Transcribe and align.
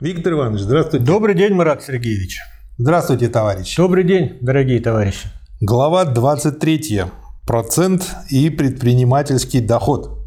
Виктор 0.00 0.32
Иванович, 0.32 0.62
здравствуйте. 0.62 1.04
Добрый 1.04 1.34
день, 1.34 1.52
Марат 1.52 1.82
Сергеевич. 1.82 2.40
Здравствуйте, 2.78 3.28
товарищи. 3.28 3.76
Добрый 3.76 4.02
день, 4.02 4.38
дорогие 4.40 4.80
товарищи. 4.80 5.28
Глава 5.60 6.06
23. 6.06 7.02
Процент 7.46 8.16
и 8.30 8.48
предпринимательский 8.48 9.60
доход. 9.60 10.26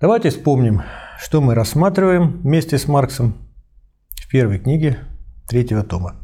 Давайте 0.00 0.30
вспомним, 0.30 0.80
что 1.18 1.42
мы 1.42 1.54
рассматриваем 1.54 2.40
вместе 2.40 2.78
с 2.78 2.88
Марксом 2.88 3.34
в 4.12 4.26
первой 4.30 4.58
книге 4.58 5.00
третьего 5.46 5.82
тома. 5.82 6.14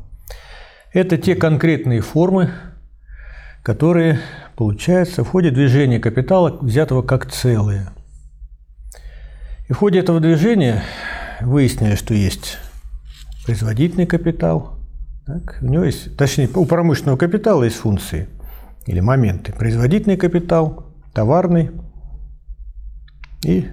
Это 0.94 1.18
те 1.18 1.34
конкретные 1.34 2.00
формы, 2.00 2.50
которые 3.62 4.20
получаются 4.56 5.22
в 5.22 5.28
ходе 5.28 5.50
движения 5.50 5.98
капитала, 5.98 6.56
взятого 6.62 7.02
как 7.02 7.30
целое. 7.30 7.90
И 9.68 9.74
в 9.74 9.76
ходе 9.76 9.98
этого 9.98 10.18
движения 10.18 10.82
выяснили, 11.40 11.94
что 11.94 12.14
есть 12.14 12.58
производительный 13.44 14.06
капитал. 14.06 14.78
Так, 15.26 15.58
у 15.62 15.66
него 15.66 15.84
есть, 15.84 16.16
точнее, 16.16 16.48
у 16.54 16.64
промышленного 16.66 17.16
капитала 17.16 17.64
есть 17.64 17.76
функции 17.76 18.28
или 18.86 19.00
моменты. 19.00 19.52
Производительный 19.52 20.16
капитал, 20.16 20.94
товарный 21.12 21.70
и 23.44 23.68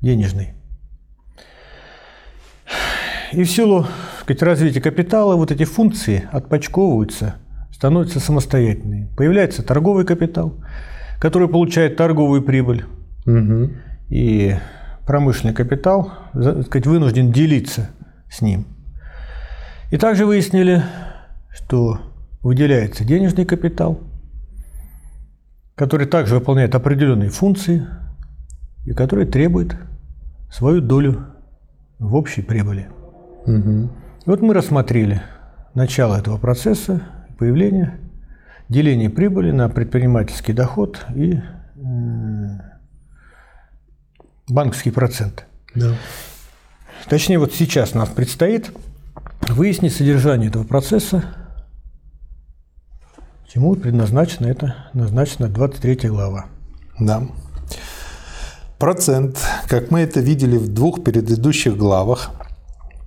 денежный. 0.00 0.54
И 3.32 3.44
в 3.44 3.50
силу 3.50 3.86
сказать, 4.20 4.42
развития 4.42 4.80
капитала 4.80 5.36
вот 5.36 5.50
эти 5.50 5.64
функции 5.64 6.28
отпочковываются, 6.32 7.36
становятся 7.72 8.20
самостоятельными. 8.20 9.08
Появляется 9.16 9.62
торговый 9.62 10.04
капитал, 10.04 10.54
который 11.18 11.48
получает 11.48 11.96
торговую 11.96 12.42
прибыль. 12.42 12.84
Угу. 13.26 13.70
И 14.10 14.56
промышленный 15.08 15.54
капитал 15.54 16.12
сказать, 16.32 16.86
вынужден 16.86 17.32
делиться 17.32 17.88
с 18.30 18.42
ним. 18.42 18.66
И 19.90 19.96
также 19.96 20.26
выяснили, 20.26 20.82
что 21.48 21.98
выделяется 22.42 23.06
денежный 23.06 23.46
капитал, 23.46 24.00
который 25.76 26.06
также 26.06 26.34
выполняет 26.34 26.74
определенные 26.74 27.30
функции 27.30 27.86
и 28.84 28.92
который 28.92 29.24
требует 29.24 29.76
свою 30.52 30.82
долю 30.82 31.24
в 31.98 32.14
общей 32.14 32.42
прибыли. 32.42 32.88
Угу. 33.46 33.90
И 34.26 34.30
вот 34.30 34.42
мы 34.42 34.52
рассмотрели 34.52 35.22
начало 35.72 36.16
этого 36.16 36.36
процесса, 36.36 37.00
появление, 37.38 37.98
деление 38.68 39.08
прибыли 39.08 39.52
на 39.52 39.70
предпринимательский 39.70 40.52
доход 40.52 41.06
и 41.14 41.40
банковский 44.48 44.90
процент. 44.90 45.44
Да. 45.74 45.94
Точнее, 47.08 47.38
вот 47.38 47.54
сейчас 47.54 47.94
нам 47.94 48.06
предстоит 48.06 48.72
выяснить 49.48 49.94
содержание 49.94 50.48
этого 50.48 50.64
процесса, 50.64 51.24
чему 53.52 53.74
предназначена 53.76 54.46
это 54.46 54.90
назначена 54.92 55.48
23 55.48 56.08
глава. 56.08 56.46
Да. 56.98 57.22
Процент, 58.78 59.38
как 59.68 59.90
мы 59.90 60.00
это 60.00 60.20
видели 60.20 60.56
в 60.56 60.72
двух 60.72 61.02
предыдущих 61.02 61.76
главах, 61.76 62.30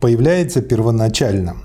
появляется 0.02 0.61
первоначально. 0.61 1.58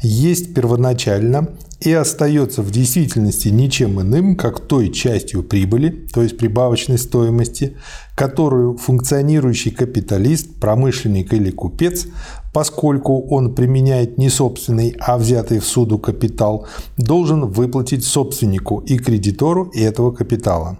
Есть 0.00 0.54
первоначально 0.54 1.48
и 1.80 1.92
остается 1.92 2.62
в 2.62 2.70
действительности 2.70 3.48
ничем 3.48 4.00
иным, 4.00 4.36
как 4.36 4.60
той 4.60 4.90
частью 4.90 5.44
прибыли, 5.44 6.06
то 6.12 6.22
есть 6.22 6.36
прибавочной 6.36 6.98
стоимости, 6.98 7.76
которую 8.16 8.76
функционирующий 8.76 9.70
капиталист, 9.70 10.58
промышленник 10.58 11.32
или 11.32 11.50
купец, 11.50 12.06
поскольку 12.52 13.20
он 13.28 13.54
применяет 13.54 14.18
не 14.18 14.28
собственный, 14.28 14.96
а 14.98 15.16
взятый 15.18 15.60
в 15.60 15.64
суду 15.64 15.98
капитал, 15.98 16.66
должен 16.96 17.46
выплатить 17.46 18.04
собственнику 18.04 18.80
и 18.80 18.98
кредитору 18.98 19.70
этого 19.72 20.10
капитала. 20.10 20.78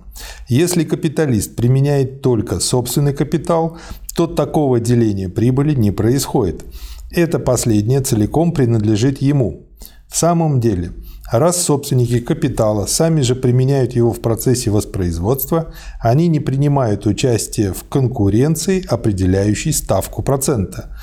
Если 0.48 0.82
капиталист 0.82 1.54
применяет 1.54 2.22
только 2.22 2.58
собственный 2.58 3.12
капитал, 3.12 3.78
то 4.16 4.26
такого 4.26 4.80
деления 4.80 5.28
прибыли 5.28 5.74
не 5.74 5.92
происходит. 5.92 6.64
Это 7.12 7.38
последнее 7.38 8.00
целиком 8.00 8.50
принадлежит 8.50 9.22
ему. 9.22 9.67
В 10.08 10.16
самом 10.16 10.58
деле, 10.60 10.92
раз 11.30 11.62
собственники 11.62 12.20
капитала 12.20 12.86
сами 12.86 13.20
же 13.20 13.34
применяют 13.34 13.92
его 13.92 14.12
в 14.12 14.20
процессе 14.20 14.70
воспроизводства, 14.70 15.72
они 16.00 16.28
не 16.28 16.40
принимают 16.40 17.06
участие 17.06 17.72
в 17.72 17.84
конкуренции, 17.84 18.84
определяющей 18.88 19.72
ставку 19.72 20.22
процента. 20.22 20.96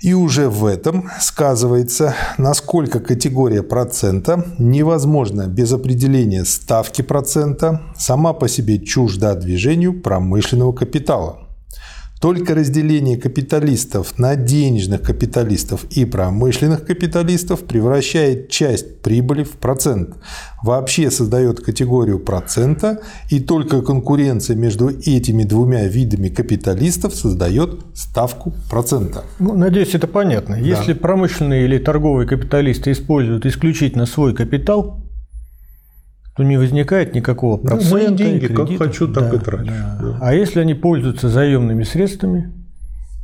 И 0.00 0.14
уже 0.14 0.48
в 0.48 0.64
этом 0.64 1.10
сказывается, 1.20 2.14
насколько 2.38 3.00
категория 3.00 3.62
процента 3.62 4.46
невозможна 4.58 5.46
без 5.46 5.72
определения 5.72 6.46
ставки 6.46 7.02
процента, 7.02 7.82
сама 7.98 8.32
по 8.32 8.48
себе 8.48 8.78
чужда 8.78 9.34
движению 9.34 10.00
промышленного 10.00 10.72
капитала. 10.72 11.49
Только 12.20 12.54
разделение 12.54 13.16
капиталистов 13.16 14.18
на 14.18 14.36
денежных 14.36 15.00
капиталистов 15.00 15.84
и 15.90 16.04
промышленных 16.04 16.84
капиталистов 16.84 17.60
превращает 17.60 18.50
часть 18.50 19.00
прибыли 19.00 19.42
в 19.42 19.52
процент. 19.52 20.16
Вообще 20.62 21.10
создает 21.10 21.60
категорию 21.60 22.18
процента, 22.18 23.00
и 23.30 23.40
только 23.40 23.80
конкуренция 23.80 24.54
между 24.54 24.90
этими 24.90 25.44
двумя 25.44 25.86
видами 25.86 26.28
капиталистов 26.28 27.14
создает 27.14 27.80
ставку 27.94 28.52
процента. 28.68 29.24
Ну, 29.38 29.54
надеюсь, 29.54 29.94
это 29.94 30.06
понятно. 30.06 30.56
Да. 30.56 30.60
Если 30.60 30.92
промышленные 30.92 31.64
или 31.64 31.78
торговые 31.78 32.28
капиталисты 32.28 32.92
используют 32.92 33.46
исключительно 33.46 34.04
свой 34.04 34.34
капитал, 34.34 35.00
то 36.40 36.44
не 36.44 36.56
возникает 36.56 37.14
никакого 37.14 37.58
процента. 37.58 37.84
Ну, 37.84 37.90
мои 37.92 38.16
деньги, 38.16 38.46
кредита. 38.46 38.66
как 38.66 38.78
хочу, 38.78 39.12
так 39.12 39.30
да, 39.30 39.36
и 39.36 39.38
трачу. 39.40 39.64
Да. 39.66 39.98
Да. 40.00 40.18
А 40.22 40.32
если 40.32 40.60
они 40.60 40.72
пользуются 40.72 41.28
заемными 41.28 41.82
средствами, 41.82 42.50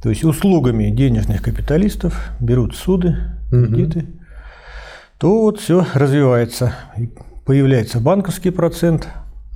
то 0.02 0.10
есть 0.10 0.22
услугами 0.22 0.90
денежных 0.90 1.40
капиталистов, 1.40 2.30
берут 2.40 2.76
суды, 2.76 3.16
кредиты, 3.48 4.00
угу. 4.00 4.08
то 5.16 5.42
вот 5.44 5.60
все 5.60 5.86
развивается. 5.94 6.74
Появляется 7.46 8.00
банковский 8.00 8.50
процент, 8.50 9.08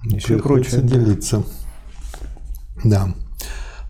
и 0.05 0.19
все 0.21 0.39
прочее. 0.39 0.81
делиться. 0.81 1.45
Да. 2.83 3.13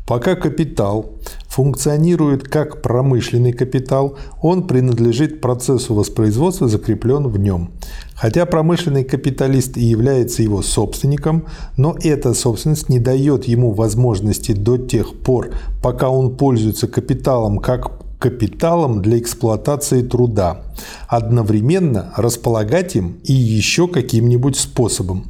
Пока 0.05 0.35
капитал 0.35 1.20
функционирует 1.61 2.49
как 2.49 2.81
промышленный 2.81 3.53
капитал, 3.53 4.17
он 4.41 4.67
принадлежит 4.67 5.43
процессу 5.43 5.93
воспроизводства, 5.93 6.69
закреплен 6.69 7.29
в 7.29 7.39
нем. 7.39 7.73
Хотя 8.15 8.47
промышленный 8.47 9.05
капиталист 9.05 9.77
и 9.77 9.85
является 9.85 10.43
его 10.43 10.63
собственником, 10.63 11.45
но 11.77 11.95
эта 12.03 12.33
собственность 12.33 12.89
не 12.89 12.99
дает 12.99 13.45
ему 13.45 13.73
возможности 13.73 14.53
до 14.53 14.79
тех 14.79 15.19
пор, 15.21 15.51
пока 15.83 16.09
он 16.09 16.35
пользуется 16.35 16.89
капиталом 16.89 17.59
как 17.59 17.91
капиталом 18.19 19.03
для 19.03 19.19
эксплуатации 19.19 20.01
труда, 20.01 20.63
одновременно 21.09 22.11
располагать 22.17 22.97
им 22.97 23.19
и 23.23 23.35
еще 23.35 23.87
каким-нибудь 23.87 24.57
способом. 24.57 25.27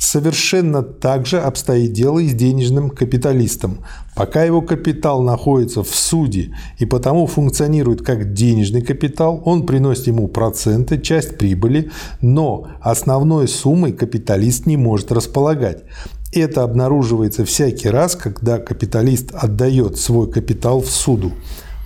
Совершенно 0.00 0.82
так 0.82 1.26
же 1.26 1.38
обстоит 1.38 1.92
дело 1.92 2.20
и 2.20 2.28
с 2.30 2.32
денежным 2.32 2.88
капиталистом. 2.88 3.84
Пока 4.16 4.42
его 4.42 4.62
капитал 4.62 5.22
находится 5.22 5.82
в 5.82 5.94
суде 5.94 6.56
и 6.78 6.86
потому 6.86 7.26
функционирует 7.26 8.00
как 8.00 8.32
денежный 8.32 8.80
капитал, 8.80 9.42
он 9.44 9.66
приносит 9.66 10.06
ему 10.06 10.26
проценты, 10.26 10.98
часть 10.98 11.36
прибыли, 11.36 11.90
но 12.22 12.68
основной 12.80 13.46
суммой 13.46 13.92
капиталист 13.92 14.64
не 14.64 14.78
может 14.78 15.12
располагать. 15.12 15.84
Это 16.32 16.62
обнаруживается 16.62 17.44
всякий 17.44 17.90
раз, 17.90 18.16
когда 18.16 18.58
капиталист 18.58 19.32
отдает 19.34 19.98
свой 19.98 20.30
капитал 20.30 20.80
в 20.80 20.88
суду 20.88 21.32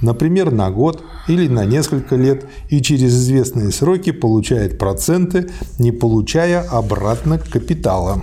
например, 0.05 0.51
на 0.51 0.71
год 0.71 1.03
или 1.27 1.49
на 1.49 1.65
несколько 1.65 2.17
лет, 2.17 2.47
и 2.69 2.81
через 2.81 3.15
известные 3.15 3.73
сроки 3.73 4.13
получает 4.13 4.79
проценты, 4.79 5.51
не 5.79 5.91
получая 5.91 6.61
обратно 6.63 7.39
капитала. 7.39 8.23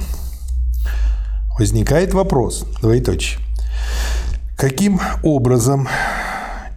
Возникает 1.60 2.14
вопрос, 2.14 2.66
двоеточие. 2.82 3.40
Каким 4.58 5.00
образом 5.24 5.88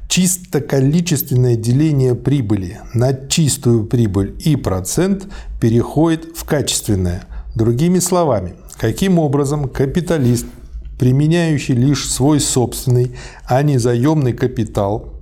чисто 0.09 0.61
количественное 0.61 1.57
деление 1.57 2.15
прибыли 2.15 2.81
на 2.95 3.13
чистую 3.15 3.85
прибыль 3.85 4.35
и 4.41 4.57
процент 4.57 5.27
переходит 5.61 6.37
в 6.37 6.45
качественное? 6.45 7.25
Другими 7.55 7.99
словами, 8.01 8.55
каким 8.79 9.19
образом 9.19 9.69
капиталист 9.69 10.47
применяющий 10.99 11.75
лишь 11.75 12.11
свой 12.11 12.41
собственный, 12.41 13.17
а 13.47 13.63
не 13.63 13.79
заемный 13.79 14.33
капитал, 14.33 15.15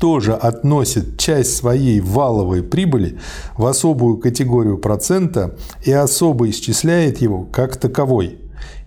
тоже 0.00 0.34
относит 0.34 1.18
часть 1.18 1.56
своей 1.56 2.00
валовой 2.00 2.62
прибыли 2.62 3.18
в 3.56 3.66
особую 3.66 4.18
категорию 4.18 4.78
процента 4.78 5.56
и 5.84 5.92
особо 5.92 6.48
исчисляет 6.50 7.20
его 7.20 7.44
как 7.44 7.76
таковой. 7.76 8.38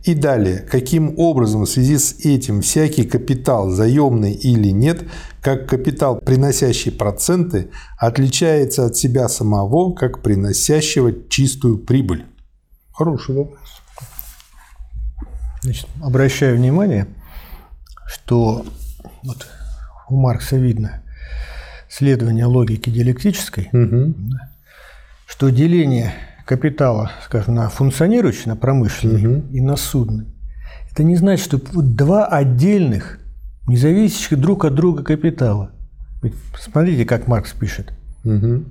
И 0.03 0.15
далее, 0.15 0.65
каким 0.69 1.13
образом 1.17 1.63
в 1.63 1.69
связи 1.69 1.97
с 1.97 2.25
этим 2.25 2.61
всякий 2.61 3.03
капитал, 3.03 3.69
заемный 3.69 4.33
или 4.33 4.69
нет, 4.69 5.03
как 5.41 5.69
капитал, 5.69 6.19
приносящий 6.19 6.91
проценты, 6.91 7.69
отличается 7.99 8.85
от 8.85 8.97
себя 8.97 9.29
самого, 9.29 9.93
как 9.93 10.23
приносящего 10.23 11.13
чистую 11.29 11.77
прибыль? 11.77 12.25
Хороший 12.91 13.35
вопрос. 13.35 13.60
Значит, 15.61 15.87
обращаю 16.01 16.57
внимание, 16.57 17.07
что 18.07 18.65
вот 19.23 19.47
у 20.09 20.19
Маркса 20.19 20.57
видно 20.57 21.01
следование 21.89 22.45
логики 22.45 22.89
диалектической, 22.89 23.69
угу. 23.71 24.15
что 25.27 25.49
деление 25.49 26.13
капитала, 26.45 27.11
скажем, 27.25 27.55
на 27.55 27.69
функционирующий, 27.69 28.47
на 28.47 28.55
промышленный 28.55 29.27
угу. 29.27 29.47
и 29.51 29.61
на 29.61 29.75
судный, 29.75 30.25
это 30.91 31.03
не 31.03 31.15
значит, 31.15 31.45
что 31.45 31.61
вот 31.73 31.95
два 31.95 32.25
отдельных, 32.25 33.19
независящих 33.67 34.39
друг 34.39 34.65
от 34.65 34.75
друга 34.75 35.03
капитала. 35.03 35.71
Ведь 36.23 36.33
смотрите, 36.59 37.05
как 37.05 37.27
Маркс 37.27 37.53
пишет. 37.53 37.93
Угу. 38.23 38.65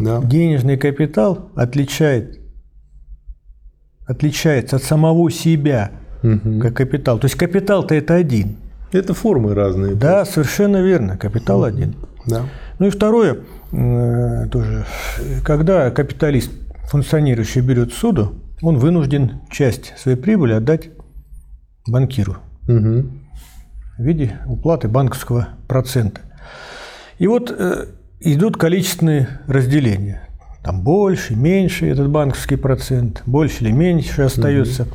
Да. 0.00 0.22
Денежный 0.22 0.76
капитал 0.76 1.50
отличает, 1.54 2.40
отличается 4.08 4.76
от 4.76 4.82
самого 4.82 5.30
себя 5.30 5.92
угу. 6.22 6.60
как 6.60 6.74
капитал. 6.74 7.18
То 7.18 7.26
есть 7.26 7.36
капитал-то 7.36 7.94
это 7.94 8.14
один. 8.14 8.56
Это 8.90 9.14
формы 9.14 9.54
разные. 9.54 9.94
Да, 9.94 10.24
совершенно 10.24 10.82
верно. 10.82 11.16
Капитал 11.16 11.60
угу. 11.60 11.66
один. 11.66 11.94
Да. 12.26 12.46
Ну 12.78 12.86
и 12.86 12.90
второе, 12.90 13.38
э, 13.70 14.46
тоже, 14.50 14.86
когда 15.44 15.90
капиталист 15.90 16.50
функционирующий 16.90 17.60
берет 17.60 17.92
суду, 17.92 18.42
он 18.62 18.78
вынужден 18.78 19.42
часть 19.50 19.92
своей 19.98 20.16
прибыли 20.16 20.54
отдать 20.54 20.90
банкиру 21.86 22.38
угу. 22.64 23.10
в 23.98 24.02
виде 24.02 24.38
уплаты 24.46 24.88
банковского 24.88 25.48
процента. 25.68 26.22
И 27.18 27.26
вот 27.26 27.54
э, 27.56 27.86
идут 28.20 28.56
количественные 28.56 29.28
разделения. 29.46 30.27
Там 30.68 30.82
больше, 30.82 31.34
меньше 31.34 31.86
этот 31.86 32.10
банковский 32.10 32.56
процент, 32.56 33.22
больше 33.24 33.64
или 33.64 33.72
меньше 33.72 34.20
остается 34.20 34.86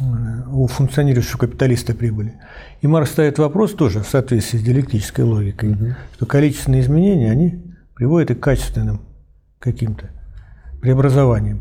угу. 0.00 0.64
у 0.64 0.66
функционирующего 0.66 1.38
капиталиста 1.38 1.94
прибыли. 1.94 2.34
И 2.80 2.88
Маркс 2.88 3.12
ставит 3.12 3.38
вопрос 3.38 3.74
тоже 3.74 4.02
в 4.02 4.08
соответствии 4.08 4.58
с 4.58 4.62
диалектической 4.62 5.24
логикой, 5.24 5.70
угу. 5.70 5.94
что 6.16 6.26
количественные 6.26 6.80
изменения, 6.80 7.30
они 7.30 7.62
приводят 7.94 8.32
и 8.32 8.34
к 8.34 8.40
качественным 8.40 9.02
каким-то 9.60 10.10
преобразованием. 10.80 11.60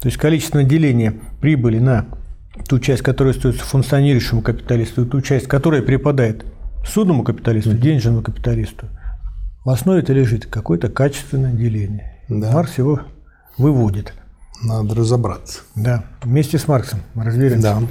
То 0.00 0.08
есть 0.08 0.18
количественное 0.18 0.64
деление 0.64 1.14
прибыли 1.40 1.78
на 1.78 2.06
ту 2.68 2.80
часть, 2.80 3.02
которая 3.02 3.34
остается 3.34 3.62
функционирующему 3.62 4.42
капиталисту, 4.42 5.04
и 5.04 5.08
ту 5.08 5.20
часть, 5.20 5.46
которая 5.46 5.80
припадает 5.80 6.44
судному 6.84 7.22
капиталисту, 7.22 7.74
денежному 7.74 8.22
капиталисту, 8.22 8.88
в 9.64 9.70
основе 9.70 10.00
это 10.00 10.12
лежит 10.12 10.46
какое-то 10.46 10.88
качественное 10.88 11.52
деление. 11.52 12.14
Да. 12.28 12.52
Маркс 12.52 12.78
его 12.78 13.00
выводит. 13.58 14.12
Надо 14.62 14.94
разобраться. 14.94 15.60
Да, 15.74 16.04
вместе 16.22 16.58
с 16.58 16.66
Марксом 16.66 17.00
разберемся. 17.14 17.62
Да. 17.62 17.82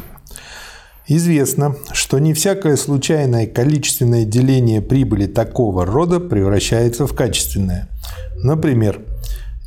Известно, 1.08 1.76
что 1.92 2.18
не 2.18 2.34
всякое 2.34 2.78
случайное 2.78 3.46
количественное 3.46 4.26
деление 4.26 4.82
прибыли 4.82 5.28
такого 5.28 5.86
рода 5.86 6.20
превращается 6.20 7.06
в 7.06 7.14
качественное. 7.14 7.88
Например, 8.38 9.00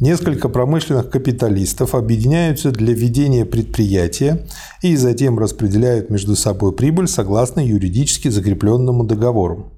Несколько 0.00 0.49
промышленных 0.49 1.11
капиталистов 1.11 1.97
объединяются 1.97 2.70
для 2.70 2.94
ведения 2.94 3.44
предприятия 3.44 4.47
и 4.81 4.94
затем 4.94 5.41
распределяют 5.41 6.09
между 6.09 6.37
собой 6.37 6.73
прибыль 6.73 7.09
согласно 7.09 7.67
юридически 7.67 8.29
закрепленному 8.29 9.03
договору. 9.03 9.73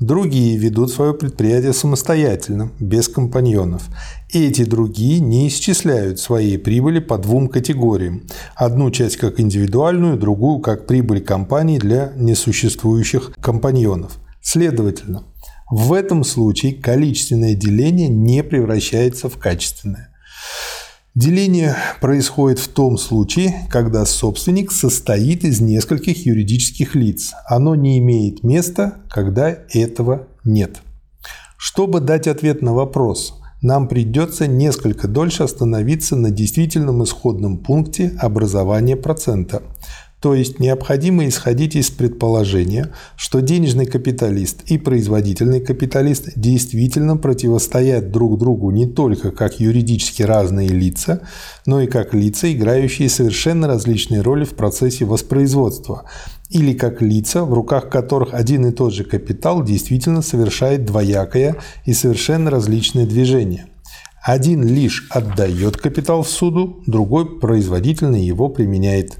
Другие 0.00 0.56
ведут 0.56 0.90
свое 0.90 1.12
предприятие 1.12 1.74
самостоятельно, 1.74 2.72
без 2.80 3.06
компаньонов. 3.06 3.82
Эти 4.32 4.64
другие 4.64 5.20
не 5.20 5.46
исчисляют 5.48 6.18
своей 6.18 6.56
прибыли 6.56 7.00
по 7.00 7.18
двум 7.18 7.48
категориям. 7.48 8.22
Одну 8.54 8.90
часть 8.90 9.18
как 9.18 9.38
индивидуальную, 9.38 10.16
другую 10.16 10.60
как 10.60 10.86
прибыль 10.86 11.20
компании 11.20 11.78
для 11.78 12.14
несуществующих 12.16 13.32
компаньонов. 13.42 14.18
Следовательно, 14.40 15.24
в 15.70 15.92
этом 15.92 16.24
случае 16.24 16.72
количественное 16.72 17.54
деление 17.54 18.08
не 18.08 18.42
превращается 18.42 19.28
в 19.28 19.36
качественное. 19.36 20.08
Деление 21.16 21.74
происходит 22.00 22.60
в 22.60 22.68
том 22.68 22.96
случае, 22.96 23.66
когда 23.68 24.06
собственник 24.06 24.70
состоит 24.70 25.42
из 25.42 25.60
нескольких 25.60 26.24
юридических 26.24 26.94
лиц. 26.94 27.32
Оно 27.46 27.74
не 27.74 27.98
имеет 27.98 28.44
места, 28.44 28.94
когда 29.10 29.50
этого 29.70 30.28
нет. 30.44 30.82
Чтобы 31.56 31.98
дать 31.98 32.28
ответ 32.28 32.62
на 32.62 32.74
вопрос, 32.74 33.34
нам 33.60 33.88
придется 33.88 34.46
несколько 34.46 35.08
дольше 35.08 35.42
остановиться 35.42 36.14
на 36.14 36.30
действительном 36.30 37.02
исходном 37.02 37.58
пункте 37.58 38.12
образования 38.20 38.96
процента– 38.96 39.62
то 40.20 40.34
есть 40.34 40.60
необходимо 40.60 41.26
исходить 41.26 41.76
из 41.76 41.90
предположения, 41.90 42.90
что 43.16 43.40
денежный 43.40 43.86
капиталист 43.86 44.62
и 44.66 44.76
производительный 44.76 45.60
капиталист 45.60 46.32
действительно 46.36 47.16
противостоят 47.16 48.10
друг 48.10 48.38
другу 48.38 48.70
не 48.70 48.86
только 48.86 49.30
как 49.30 49.60
юридически 49.60 50.22
разные 50.22 50.68
лица, 50.68 51.22
но 51.64 51.80
и 51.80 51.86
как 51.86 52.12
лица, 52.12 52.52
играющие 52.52 53.08
совершенно 53.08 53.66
различные 53.66 54.20
роли 54.20 54.44
в 54.44 54.50
процессе 54.50 55.06
воспроизводства, 55.06 56.04
или 56.50 56.74
как 56.74 57.00
лица, 57.00 57.44
в 57.44 57.54
руках 57.54 57.88
которых 57.88 58.34
один 58.34 58.66
и 58.66 58.72
тот 58.72 58.92
же 58.92 59.04
капитал 59.04 59.64
действительно 59.64 60.20
совершает 60.20 60.84
двоякое 60.84 61.56
и 61.86 61.94
совершенно 61.94 62.50
различное 62.50 63.06
движение. 63.06 63.66
Один 64.22 64.66
лишь 64.66 65.06
отдает 65.08 65.78
капитал 65.78 66.24
в 66.24 66.28
суду, 66.28 66.82
другой 66.86 67.40
производительно 67.40 68.16
его 68.16 68.50
применяет. 68.50 69.16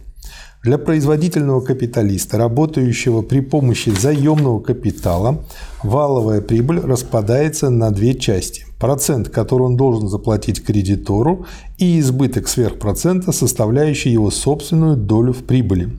Для 0.63 0.77
производительного 0.77 1.63
капиталиста, 1.63 2.37
работающего 2.37 3.23
при 3.23 3.41
помощи 3.41 3.89
заемного 3.89 4.61
капитала, 4.61 5.43
валовая 5.83 6.43
прибыль 6.43 6.81
распадается 6.81 7.71
на 7.71 7.91
две 7.91 8.15
части. 8.15 8.67
Процент, 8.79 9.31
который 9.31 9.63
он 9.63 9.79
должен 9.79 10.09
заплатить 10.09 10.63
кредитору, 10.63 11.47
и 11.79 11.99
избыток 12.01 12.47
сверхпроцента, 12.47 13.33
составляющий 13.33 14.11
его 14.11 14.31
собственную 14.31 14.99
долю 14.99 15.33
в 15.33 15.45
прибыли. 15.45 15.97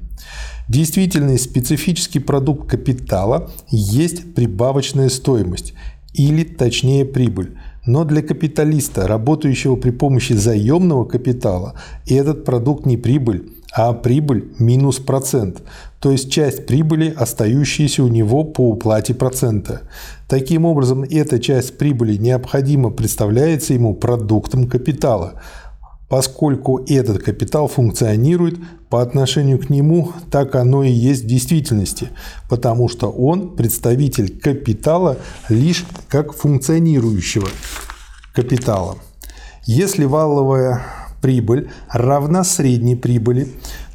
Действительный 0.70 1.40
специфический 1.40 2.20
продукт 2.20 2.70
капитала 2.70 3.50
есть 3.72 4.36
прибавочная 4.36 5.10
стоимость, 5.10 5.74
или 6.14 6.44
точнее 6.44 7.06
прибыль. 7.06 7.58
Но 7.88 8.04
для 8.04 8.22
капиталиста, 8.22 9.08
работающего 9.08 9.76
при 9.76 9.90
помощи 9.90 10.34
заемного 10.34 11.06
капитала, 11.06 11.74
этот 12.08 12.46
продукт 12.46 12.86
не 12.86 12.96
прибыль, 12.96 13.54
а 13.74 13.94
прибыль 13.94 14.52
минус 14.60 15.00
процент, 15.00 15.62
то 16.00 16.12
есть 16.12 16.32
часть 16.32 16.66
прибыли, 16.66 17.14
остающаяся 17.16 18.04
у 18.04 18.08
него 18.08 18.44
по 18.44 18.70
уплате 18.70 19.14
процента. 19.14 19.82
Таким 20.28 20.66
образом, 20.66 21.04
эта 21.04 21.40
часть 21.40 21.78
прибыли 21.78 22.18
необходимо 22.18 22.90
представляется 22.90 23.74
ему 23.74 23.94
продуктом 23.94 24.68
капитала, 24.68 25.42
поскольку 26.10 26.84
этот 26.88 27.24
капитал 27.24 27.68
функционирует 27.68 28.60
по 28.90 29.02
отношению 29.02 29.60
к 29.60 29.70
нему, 29.70 30.12
так 30.30 30.56
оно 30.56 30.84
и 30.84 30.92
есть 30.92 31.24
в 31.24 31.28
действительности, 31.28 32.10
потому 32.50 32.90
что 32.90 33.10
он 33.10 33.56
представитель 33.56 34.38
капитала 34.38 35.18
лишь 35.48 35.86
как 36.10 36.34
функционирующего 36.34 37.48
капитала. 38.34 38.98
Если 39.66 40.04
валовая 40.04 40.84
прибыль 41.22 41.70
равна 41.90 42.44
средней 42.44 42.96
прибыли, 42.96 43.48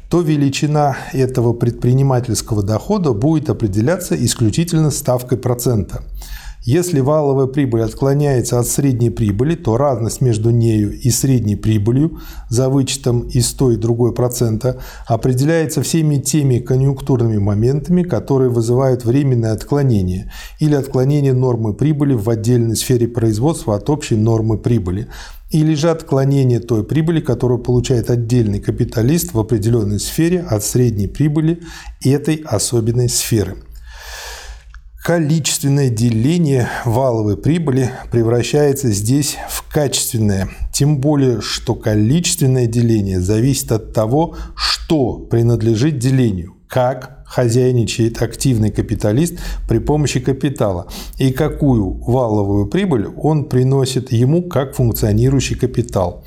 то 0.09 0.21
величина 0.21 0.95
этого 1.13 1.53
предпринимательского 1.53 2.63
дохода 2.63 3.13
будет 3.13 3.49
определяться 3.49 4.15
исключительно 4.15 4.89
ставкой 4.89 5.37
процента. 5.37 6.03
Если 6.67 6.99
валовая 6.99 7.47
прибыль 7.47 7.83
отклоняется 7.83 8.59
от 8.59 8.67
средней 8.67 9.09
прибыли, 9.09 9.55
то 9.55 9.77
разность 9.77 10.19
между 10.19 10.49
нею 10.49 10.99
и 10.99 11.09
средней 11.11 11.55
прибылью 11.55 12.19
за 12.49 12.67
вычетом 12.67 13.21
из 13.21 13.53
той 13.53 13.75
и 13.75 13.77
другой 13.77 14.13
процента 14.13 14.77
определяется 15.05 15.81
всеми 15.81 16.17
теми 16.17 16.59
конъюнктурными 16.59 17.37
моментами, 17.37 18.03
которые 18.03 18.49
вызывают 18.49 19.05
временное 19.05 19.53
отклонение 19.53 20.29
или 20.59 20.75
отклонение 20.75 21.33
нормы 21.33 21.73
прибыли 21.73 22.15
в 22.15 22.29
отдельной 22.29 22.75
сфере 22.75 23.07
производства 23.07 23.75
от 23.75 23.89
общей 23.89 24.17
нормы 24.17 24.57
прибыли, 24.57 25.07
или 25.49 25.75
же 25.75 25.89
отклонение 25.89 26.59
той 26.59 26.83
прибыли, 26.83 27.21
которую 27.21 27.59
получает 27.59 28.09
отдельный 28.09 28.59
капиталист 28.59 29.33
в 29.33 29.39
определенной 29.39 29.99
сфере 29.99 30.41
от 30.41 30.63
средней 30.63 31.07
прибыли 31.07 31.61
этой 32.03 32.43
особенной 32.45 33.09
сферы. 33.09 33.57
количественное 35.03 35.89
деление 35.89 36.67
валовой 36.83 37.37
прибыли 37.37 37.91
превращается 38.11 38.91
здесь 38.91 39.37
в 39.49 39.71
качественное. 39.71 40.49
Тем 40.73 40.99
более, 40.99 41.39
что 41.39 41.75
количественное 41.75 42.67
деление 42.67 43.21
зависит 43.21 43.71
от 43.71 43.93
того, 43.93 44.35
что 44.53 45.13
принадлежит 45.19 45.97
делению, 45.97 46.57
как 46.67 47.16
хозяйничает 47.27 48.21
активный 48.21 48.71
капиталист 48.71 49.39
при 49.67 49.79
помощи 49.79 50.19
капитала 50.19 50.87
и 51.17 51.31
какую 51.31 51.93
валовую 52.03 52.67
прибыль 52.67 53.07
он 53.07 53.45
приносит 53.45 54.11
ему 54.11 54.43
как 54.43 54.75
функционирующий 54.75 55.55
капитал. 55.55 56.23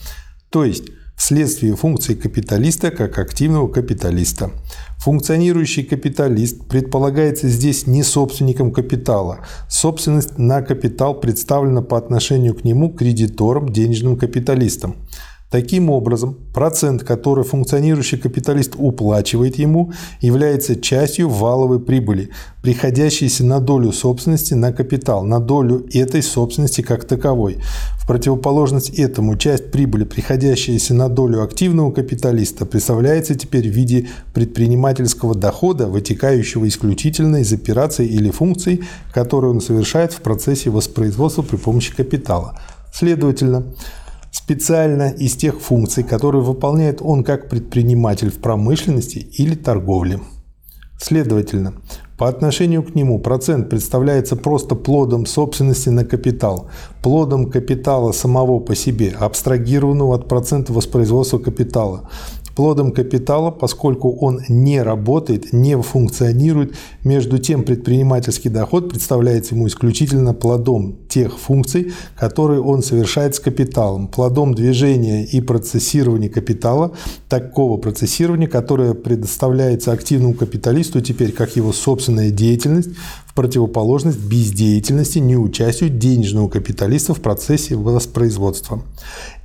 То 0.50 0.64
есть 0.64 0.84
вследствие 1.16 1.76
функции 1.76 2.14
капиталиста 2.14 2.90
как 2.90 3.18
активного 3.18 3.68
капиталиста. 3.68 4.50
Функционирующий 4.98 5.84
капиталист 5.84 6.66
предполагается 6.68 7.48
здесь 7.48 7.86
не 7.86 8.02
собственником 8.02 8.70
капитала. 8.70 9.40
Собственность 9.68 10.38
на 10.38 10.60
капитал 10.62 11.18
представлена 11.18 11.82
по 11.82 11.96
отношению 11.96 12.54
к 12.54 12.64
нему 12.64 12.90
кредиторам, 12.90 13.70
денежным 13.70 14.16
капиталистам. 14.16 14.96
Таким 15.50 15.90
образом, 15.90 16.36
процент, 16.54 17.02
который 17.02 17.42
функционирующий 17.42 18.18
капиталист 18.18 18.74
уплачивает 18.78 19.58
ему, 19.58 19.92
является 20.20 20.80
частью 20.80 21.28
валовой 21.28 21.80
прибыли, 21.80 22.30
приходящейся 22.62 23.44
на 23.44 23.58
долю 23.58 23.90
собственности 23.90 24.54
на 24.54 24.72
капитал, 24.72 25.24
на 25.24 25.40
долю 25.40 25.88
этой 25.92 26.22
собственности 26.22 26.82
как 26.82 27.04
таковой. 27.04 27.58
В 28.00 28.06
противоположность 28.06 28.90
этому 28.90 29.36
часть 29.36 29.72
прибыли, 29.72 30.04
приходящаяся 30.04 30.94
на 30.94 31.08
долю 31.08 31.42
активного 31.42 31.90
капиталиста, 31.90 32.64
представляется 32.64 33.34
теперь 33.34 33.68
в 33.68 33.74
виде 33.74 34.08
предпринимательского 34.32 35.34
дохода, 35.34 35.88
вытекающего 35.88 36.68
исключительно 36.68 37.38
из 37.38 37.52
операций 37.52 38.06
или 38.06 38.30
функций, 38.30 38.82
которые 39.12 39.50
он 39.50 39.60
совершает 39.60 40.12
в 40.12 40.20
процессе 40.20 40.70
воспроизводства 40.70 41.42
при 41.42 41.56
помощи 41.56 41.92
капитала. 41.92 42.56
Следовательно, 42.92 43.64
специально 44.30 45.10
из 45.10 45.36
тех 45.36 45.60
функций, 45.60 46.04
которые 46.04 46.42
выполняет 46.42 47.00
он 47.02 47.24
как 47.24 47.48
предприниматель 47.48 48.30
в 48.30 48.40
промышленности 48.40 49.18
или 49.18 49.54
торговле. 49.54 50.20
Следовательно, 51.02 51.74
по 52.18 52.28
отношению 52.28 52.82
к 52.82 52.94
нему 52.94 53.18
процент 53.18 53.70
представляется 53.70 54.36
просто 54.36 54.74
плодом 54.74 55.24
собственности 55.24 55.88
на 55.88 56.04
капитал, 56.04 56.68
плодом 57.02 57.50
капитала 57.50 58.12
самого 58.12 58.60
по 58.60 58.74
себе, 58.74 59.16
абстрагированного 59.18 60.16
от 60.16 60.28
процента 60.28 60.74
воспроизводства 60.74 61.38
капитала, 61.38 62.10
плодом 62.54 62.92
капитала, 62.92 63.50
поскольку 63.50 64.12
он 64.12 64.40
не 64.48 64.82
работает, 64.82 65.52
не 65.52 65.80
функционирует, 65.80 66.74
между 67.04 67.38
тем 67.38 67.62
предпринимательский 67.62 68.50
доход 68.50 68.90
представляется 68.90 69.54
ему 69.54 69.68
исключительно 69.68 70.34
плодом 70.34 70.96
тех 71.08 71.38
функций, 71.38 71.92
которые 72.18 72.60
он 72.60 72.82
совершает 72.82 73.34
с 73.34 73.40
капиталом, 73.40 74.08
плодом 74.08 74.54
движения 74.54 75.24
и 75.24 75.40
процессирования 75.40 76.28
капитала, 76.28 76.92
такого 77.28 77.76
процессирования, 77.76 78.48
которое 78.48 78.94
предоставляется 78.94 79.92
активному 79.92 80.34
капиталисту 80.34 81.00
теперь 81.00 81.32
как 81.32 81.56
его 81.56 81.72
собственная 81.72 82.30
деятельность, 82.30 82.90
противоположность 83.40 84.18
бездеятельности, 84.18 85.18
неучастию 85.18 85.88
денежного 85.88 86.50
капиталиста 86.50 87.14
в 87.14 87.22
процессе 87.22 87.74
воспроизводства. 87.74 88.82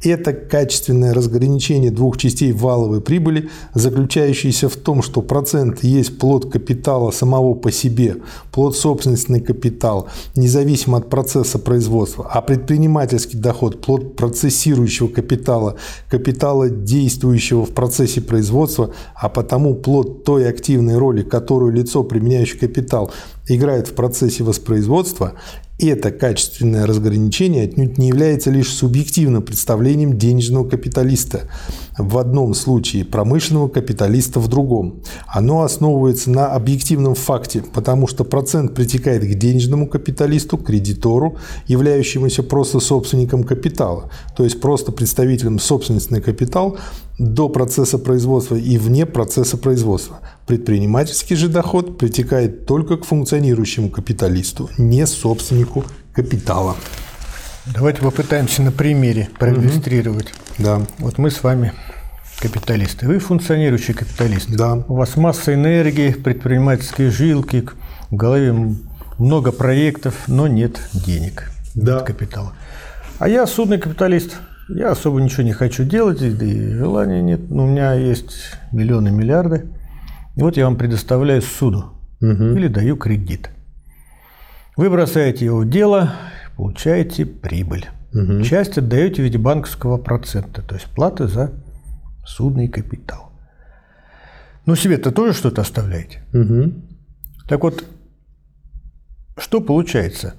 Это 0.04 0.34
качественное 0.34 1.14
разграничение 1.14 1.92
двух 1.92 2.18
частей 2.18 2.52
валовой 2.52 3.00
прибыли, 3.00 3.50
заключающееся 3.74 4.68
в 4.68 4.76
том, 4.76 5.02
что 5.02 5.22
процент 5.22 5.82
есть 5.86 6.20
плод 6.20 6.52
капитала 6.52 7.12
самого 7.12 7.54
по 7.54 7.72
себе, 7.72 8.18
плод 8.52 8.76
собственности 8.76 9.40
капитал, 9.40 10.10
независимо 10.36 10.98
от 10.98 11.10
процесса 11.10 11.58
производства, 11.58 12.30
а 12.30 12.42
предпринимательский 12.42 13.40
доход– 13.40 13.80
плод 13.86 14.18
процессирующего 14.18 15.08
капитала, 15.08 15.78
капитала, 16.10 16.70
действующего 16.70 17.66
в 17.66 17.72
процессе 17.72 18.20
производства, 18.20 18.92
а 19.16 19.30
потому 19.30 19.74
плод 19.74 20.26
той 20.26 20.50
активной 20.50 20.98
роли, 20.98 21.22
которую 21.22 21.72
лицо, 21.72 22.04
применяющее 22.04 22.60
капитал, 22.60 23.10
играет 23.48 23.88
в 23.88 23.94
процессе 23.94 24.44
воспроизводства, 24.44 25.34
это 25.78 26.12
качественное 26.12 26.86
разграничение 26.86 27.66
отнюдь 27.66 27.98
не 27.98 28.08
является 28.08 28.50
лишь 28.50 28.70
субъективным 28.70 29.42
представлением 29.42 30.18
денежного 30.18 30.68
капиталиста 30.68 31.50
в 31.98 32.18
одном 32.18 32.54
случае, 32.54 33.04
промышленного 33.04 33.68
капиталиста 33.68 34.40
в 34.40 34.48
другом. 34.48 35.02
Оно 35.28 35.64
основывается 35.64 36.30
на 36.30 36.48
объективном 36.48 37.14
факте, 37.14 37.62
потому 37.74 38.08
что 38.08 38.24
процент 38.24 38.74
притекает 38.74 39.24
к 39.24 39.38
денежному 39.38 39.88
капиталисту, 39.88 40.58
кредитору, 40.58 41.38
являющемуся 41.68 42.42
просто 42.42 42.80
собственником 42.80 43.44
капитала, 43.44 44.10
то 44.38 44.46
есть 44.46 44.62
просто 44.62 44.94
представителем 44.94 45.60
собственности 45.60 46.14
на 46.14 46.22
капитал 46.22 46.78
до 47.20 47.50
процесса 47.50 47.98
производства 47.98 48.56
и 48.56 48.78
вне 48.78 49.06
процесса 49.06 49.58
производства. 49.58 50.20
Предпринимательский 50.48 51.36
же 51.36 51.50
доход 51.50 51.98
притекает 51.98 52.68
только 52.68 52.98
к 52.98 53.06
функционирующему 53.06 53.90
капиталисту, 53.90 54.70
не 54.78 55.08
собственнику 55.08 55.84
капитала. 56.14 56.76
Давайте 57.74 58.02
попытаемся 58.02 58.62
на 58.62 58.72
примере 58.72 59.28
проиллюстрировать. 59.40 60.28
Угу. 60.28 60.64
Да. 60.64 60.82
Вот 61.00 61.18
мы 61.18 61.32
с 61.32 61.42
вами 61.42 61.74
капиталисты. 62.40 63.08
Вы 63.08 63.18
функционирующий 63.18 63.96
капиталист. 63.96 64.50
Да. 64.50 64.84
У 64.88 64.94
вас 64.94 65.18
масса 65.18 65.56
энергии, 65.56 66.12
предпринимательские 66.12 67.10
жилки, 67.10 67.68
в 68.12 68.16
голове 68.16 68.54
много 69.18 69.52
проектов, 69.52 70.28
но 70.28 70.48
нет 70.48 70.80
денег, 70.94 71.52
да. 71.74 71.96
нет 71.96 72.04
капитала. 72.04 72.54
А 73.18 73.28
я 73.28 73.48
судный 73.48 73.80
капиталист. 73.80 74.38
Я 74.70 74.92
особо 74.92 75.22
ничего 75.22 75.44
не 75.44 75.54
хочу 75.54 75.84
делать, 75.84 76.20
да 76.20 76.46
и 76.46 76.70
желания 76.74 77.22
нет. 77.22 77.50
Но 77.50 77.66
у 77.66 77.68
меня 77.68 77.94
есть 77.94 78.52
миллионы, 78.72 79.12
миллиарды. 79.12 79.66
И 80.36 80.42
вот 80.42 80.58
я 80.58 80.66
вам 80.66 80.78
предоставляю 80.78 81.42
суду 81.42 81.94
угу. 82.22 82.44
или 82.56 82.68
даю 82.68 82.98
кредит. 82.98 83.50
Вы 84.76 84.90
бросаете 84.90 85.46
его 85.46 85.60
в 85.60 85.70
дело, 85.70 86.14
получаете 86.58 87.26
прибыль. 87.26 87.88
Угу. 88.14 88.44
Часть 88.44 88.78
отдаете 88.78 89.22
в 89.22 89.26
виде 89.26 89.38
банковского 89.38 89.98
процента, 89.98 90.62
то 90.62 90.76
есть 90.76 90.88
платы 90.88 91.28
за 91.28 91.52
судный 92.26 92.68
капитал. 92.68 93.32
Ну, 94.66 94.76
себе-то 94.76 95.12
тоже 95.12 95.34
что-то 95.34 95.62
оставляете. 95.62 96.24
Угу. 96.34 96.74
Так 97.48 97.64
вот, 97.64 97.86
что 99.38 99.62
получается? 99.62 100.36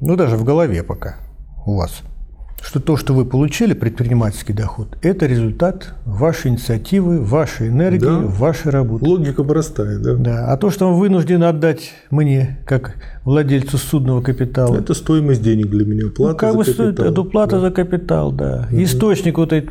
Ну, 0.00 0.16
даже 0.16 0.36
в 0.36 0.44
голове 0.44 0.82
пока 0.82 1.16
у 1.64 1.76
вас– 1.76 2.02
что 2.60 2.80
то, 2.80 2.96
что 2.96 3.12
вы 3.12 3.24
получили, 3.24 3.74
предпринимательский 3.74 4.54
доход, 4.54 4.96
это 5.02 5.26
результат 5.26 5.94
вашей 6.04 6.52
инициативы, 6.52 7.20
вашей 7.20 7.68
энергии, 7.68 8.04
да. 8.04 8.18
вашей 8.18 8.70
работы. 8.70 9.04
Логика 9.04 9.42
простая, 9.44 9.98
да. 9.98 10.14
Да. 10.14 10.52
А 10.52 10.56
то, 10.56 10.70
что 10.70 10.92
вы 10.92 10.98
вынуждены 10.98 11.44
отдать 11.44 11.92
мне, 12.10 12.58
как 12.64 12.96
владельцу 13.24 13.78
судного 13.78 14.22
капитала. 14.22 14.76
Это 14.76 14.94
стоимость 14.94 15.42
денег 15.42 15.70
для 15.70 15.84
меня, 15.84 16.10
плата 16.10 16.32
ну, 16.32 16.38
как 16.38 16.52
за 16.52 16.58
бы 16.58 16.64
капитал. 16.64 16.92
Стоит, 16.92 17.00
это 17.00 17.22
плата 17.24 17.56
да. 17.56 17.60
за 17.60 17.70
капитал, 17.70 18.32
да. 18.32 18.68
Угу. 18.70 18.82
Источник 18.82 19.38
вот 19.38 19.52
этой 19.52 19.70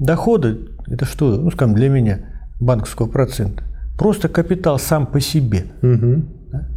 дохода, 0.00 0.58
это 0.88 1.04
что, 1.04 1.36
ну, 1.36 1.50
скажем, 1.50 1.74
для 1.74 1.88
меня, 1.88 2.20
банковского 2.60 3.06
процента. 3.06 3.62
Просто 3.96 4.28
капитал 4.28 4.78
сам 4.78 5.06
по 5.06 5.20
себе. 5.20 5.66
Угу. 5.82 6.22
Да? 6.50 6.68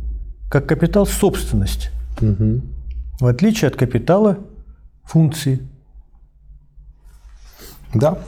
Как 0.49 0.67
капитал 0.67 1.05
собственности. 1.05 1.89
Угу. 2.21 2.61
В 3.21 3.25
отличие 3.27 3.69
от 3.69 3.75
капитала 3.75 4.37
функции. 5.05 5.59
Да. 7.93 8.19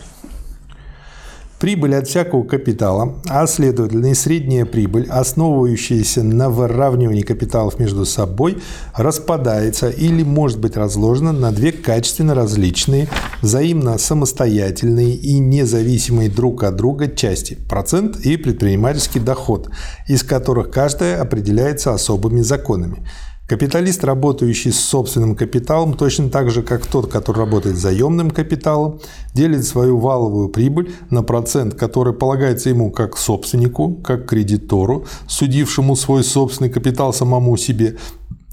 Прибыль 1.59 1.95
от 1.95 2.07
всякого 2.07 2.43
капитала, 2.43 3.15
а 3.27 3.47
следовательно 3.47 4.11
и 4.11 4.13
средняя 4.13 4.63
прибыль, 4.63 5.07
основывающаяся 5.09 6.21
на 6.21 6.51
выравнивании 6.51 7.23
капиталов 7.23 7.79
между 7.79 8.05
собой, 8.05 8.59
распадается 8.93 9.89
или 9.89 10.21
может 10.21 10.59
быть 10.59 10.77
разложена 10.77 11.31
на 11.31 11.51
две 11.51 11.71
качественно 11.71 12.35
различные, 12.35 13.07
взаимно 13.41 13.97
самостоятельные 13.97 15.15
и 15.15 15.39
независимые 15.39 16.29
друг 16.29 16.63
от 16.63 16.75
друга 16.75 17.07
части– 17.07 17.57
процент 17.69 18.17
и 18.17 18.37
предпринимательский 18.37 19.19
доход, 19.19 19.71
из 20.07 20.21
которых 20.21 20.69
каждая 20.69 21.19
определяется 21.19 21.91
особыми 21.91 22.41
законами– 22.41 23.03
Капиталист, 23.47 24.03
работающий 24.03 24.73
с 24.73 24.79
собственным 24.79 25.33
капиталом, 25.33 25.93
точно 25.93 26.29
так 26.29 26.51
же, 26.51 26.63
как 26.63 26.85
тот, 26.85 27.09
который 27.09 27.37
работает 27.37 27.77
с 27.77 27.79
заемным 27.79 28.29
капиталом, 28.29 28.99
делит 29.33 29.63
свою 29.63 29.99
валовую 29.99 30.49
прибыль 30.49 30.93
на 31.09 31.23
процент, 31.23 31.73
который 31.73 32.13
полагается 32.13 32.69
ему 32.69 32.91
как 32.91 33.17
собственнику, 33.17 33.95
как 34.03 34.27
кредитору, 34.27 35.05
судившему 35.27 35.95
свой 35.95 36.25
собственный 36.25 36.69
капитал 36.69 37.13
самому 37.13 37.55
себе, 37.55 37.97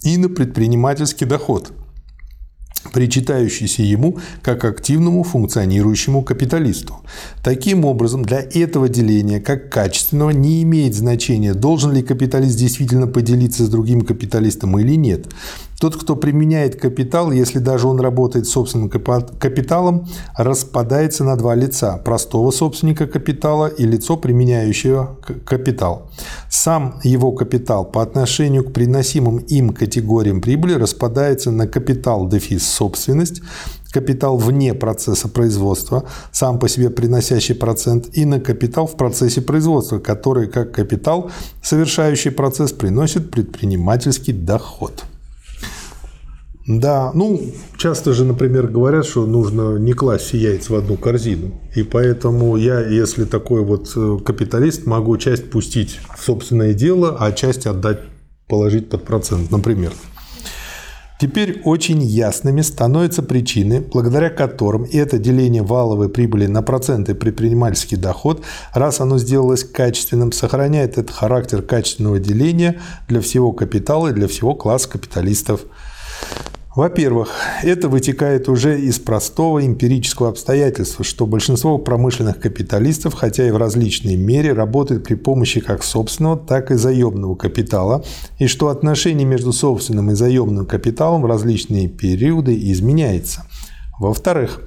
и 0.04 0.16
на 0.16 0.28
предпринимательский 0.28 1.26
доход. 1.26 1.72
Причитающийся 2.92 3.82
ему 3.82 4.18
как 4.42 4.64
активному 4.64 5.22
функционирующему 5.22 6.22
капиталисту. 6.22 7.00
Таким 7.42 7.84
образом, 7.84 8.24
для 8.24 8.40
этого 8.40 8.88
деления 8.88 9.40
как 9.40 9.70
качественного 9.70 10.30
не 10.30 10.62
имеет 10.62 10.94
значения, 10.94 11.54
должен 11.54 11.92
ли 11.92 12.02
капиталист 12.02 12.56
действительно 12.58 13.06
поделиться 13.06 13.64
с 13.64 13.68
другим 13.68 14.02
капиталистом 14.02 14.78
или 14.78 14.96
нет. 14.96 15.26
Тот, 15.80 15.96
кто 15.96 16.16
применяет 16.16 16.80
капитал, 16.80 17.32
если 17.32 17.58
даже 17.58 17.86
он 17.88 18.00
работает 18.00 18.46
собственным 18.46 18.88
капиталом, 18.88 20.06
распадается 20.36 21.24
на 21.24 21.36
два 21.36 21.54
лица– 21.54 21.96
простого 22.04 22.50
собственника 22.50 23.06
капитала 23.06 23.66
и 23.66 23.84
лицо, 23.84 24.16
применяющего 24.16 25.18
капитал. 25.44 26.10
Сам 26.48 27.00
его 27.02 27.32
капитал 27.32 27.84
по 27.84 28.02
отношению 28.02 28.64
к 28.64 28.72
приносимым 28.72 29.38
им 29.38 29.70
категориям 29.70 30.40
прибыли 30.40 30.74
распадается 30.74 31.50
на 31.50 31.66
капитал 31.66 32.28
дефис 32.28 32.66
собственность, 32.66 33.42
капитал 33.92 34.36
вне 34.36 34.74
процесса 34.74 35.28
производства, 35.28 36.04
сам 36.32 36.58
по 36.58 36.68
себе 36.68 36.90
приносящий 36.90 37.54
процент, 37.54 38.08
и 38.12 38.24
на 38.24 38.40
капитал 38.40 38.86
в 38.86 38.96
процессе 38.96 39.40
производства, 39.40 39.98
который 39.98 40.48
как 40.48 40.72
капитал, 40.72 41.30
совершающий 41.62 42.30
процесс, 42.30 42.72
приносит 42.72 43.30
предпринимательский 43.30 44.32
доход. 44.32 45.04
Да, 46.66 47.10
ну, 47.12 47.42
часто 47.76 48.14
же, 48.14 48.24
например, 48.24 48.68
говорят, 48.68 49.04
что 49.04 49.26
нужно 49.26 49.76
не 49.76 49.92
класть 49.92 50.24
все 50.24 50.38
яйца 50.38 50.72
в 50.72 50.76
одну 50.76 50.96
корзину. 50.96 51.60
И 51.74 51.82
поэтому 51.82 52.56
я, 52.56 52.80
если 52.80 53.24
такой 53.24 53.62
вот 53.62 53.92
э, 53.94 54.18
капиталист, 54.24 54.86
могу 54.86 55.18
часть 55.18 55.50
пустить 55.50 56.00
в 56.16 56.24
собственное 56.24 56.72
дело, 56.72 57.18
а 57.20 57.32
часть 57.32 57.66
отдать, 57.66 58.00
положить 58.48 58.88
под 58.88 59.04
процент, 59.04 59.50
например. 59.50 59.92
Теперь 61.20 61.60
очень 61.64 62.02
ясными 62.02 62.60
становятся 62.62 63.22
причины, 63.22 63.80
благодаря 63.80 64.30
которым 64.30 64.84
это 64.90 65.18
деление 65.18 65.62
валовой 65.62 66.08
прибыли 66.08 66.46
на 66.46 66.60
проценты 66.60 67.14
предпринимательский 67.14 67.96
доход, 67.96 68.42
раз 68.72 69.00
оно 69.00 69.18
сделалось 69.18 69.64
качественным, 69.64 70.32
сохраняет 70.32 70.98
этот 70.98 71.10
характер 71.12 71.62
качественного 71.62 72.18
деления 72.18 72.80
для 73.06 73.20
всего 73.20 73.52
капитала 73.52 74.08
и 74.08 74.12
для 74.12 74.28
всего 74.28 74.54
класса 74.54 74.88
капиталистов. 74.88 75.60
Во-первых, 76.74 77.30
это 77.62 77.88
вытекает 77.88 78.48
уже 78.48 78.80
из 78.80 78.98
простого 78.98 79.64
эмпирического 79.64 80.30
обстоятельства, 80.30 81.04
что 81.04 81.24
большинство 81.24 81.78
промышленных 81.78 82.40
капиталистов, 82.40 83.14
хотя 83.14 83.46
и 83.46 83.52
в 83.52 83.56
различной 83.56 84.16
мере, 84.16 84.52
работают 84.52 85.04
при 85.04 85.14
помощи 85.14 85.60
как 85.60 85.84
собственного, 85.84 86.36
так 86.36 86.72
и 86.72 86.74
заемного 86.74 87.36
капитала, 87.36 88.04
и 88.40 88.48
что 88.48 88.70
отношение 88.70 89.24
между 89.24 89.52
собственным 89.52 90.10
и 90.10 90.14
заемным 90.14 90.66
капиталом 90.66 91.22
в 91.22 91.26
различные 91.26 91.86
периоды 91.86 92.58
изменяется. 92.72 93.46
Во-вторых, 94.00 94.60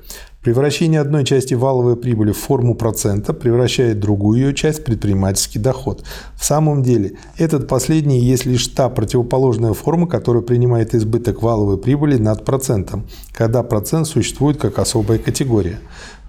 Превращение 0.48 1.02
одной 1.02 1.26
части 1.26 1.56
валовой 1.56 1.98
прибыли 1.98 2.32
в 2.32 2.38
форму 2.38 2.74
процента 2.74 3.34
превращает 3.34 4.00
другую 4.00 4.40
ее 4.40 4.54
часть 4.56 4.80
в 4.80 4.84
предпринимательский 4.86 5.60
доход. 5.60 6.06
В 6.38 6.46
самом 6.46 6.84
деле, 6.84 7.18
этот 7.38 7.68
последний 7.68 8.22
есть 8.22 8.46
лишь 8.46 8.66
та 8.70 8.88
противоположная 8.88 9.74
форма, 9.74 10.08
которая 10.08 10.42
принимает 10.42 10.96
избыток 10.96 11.42
валовой 11.42 11.78
прибыли 11.78 12.16
над 12.16 12.46
процентом, 12.46 13.04
когда 13.34 13.62
процент 13.62 14.08
существует 14.08 14.56
как 14.56 14.80
особая 14.80 15.20
категория. 15.20 15.80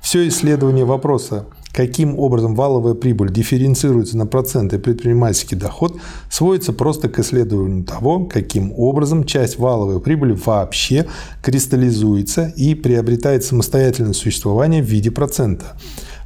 Все 0.02 0.26
исследование 0.26 0.84
вопроса 0.84 1.46
каким 1.72 2.18
образом 2.18 2.54
валовая 2.54 2.94
прибыль 2.94 3.32
дифференцируется 3.32 4.16
на 4.16 4.26
проценты 4.26 4.78
предпринимательский 4.78 5.56
доход, 5.56 5.96
сводится 6.30 6.72
просто 6.72 7.08
к 7.08 7.18
исследованию 7.18 7.84
того, 7.84 8.26
каким 8.26 8.72
образом 8.76 9.25
часть 9.25 9.58
валовой 9.58 10.00
прибыли 10.00 10.32
вообще 10.32 11.06
кристаллизуется 11.42 12.52
и 12.56 12.75
приобретает 12.75 13.44
самостоятельное 13.44 14.12
существование 14.12 14.82
в 14.82 14.87
виде 14.87 15.10
процента. 15.10 15.76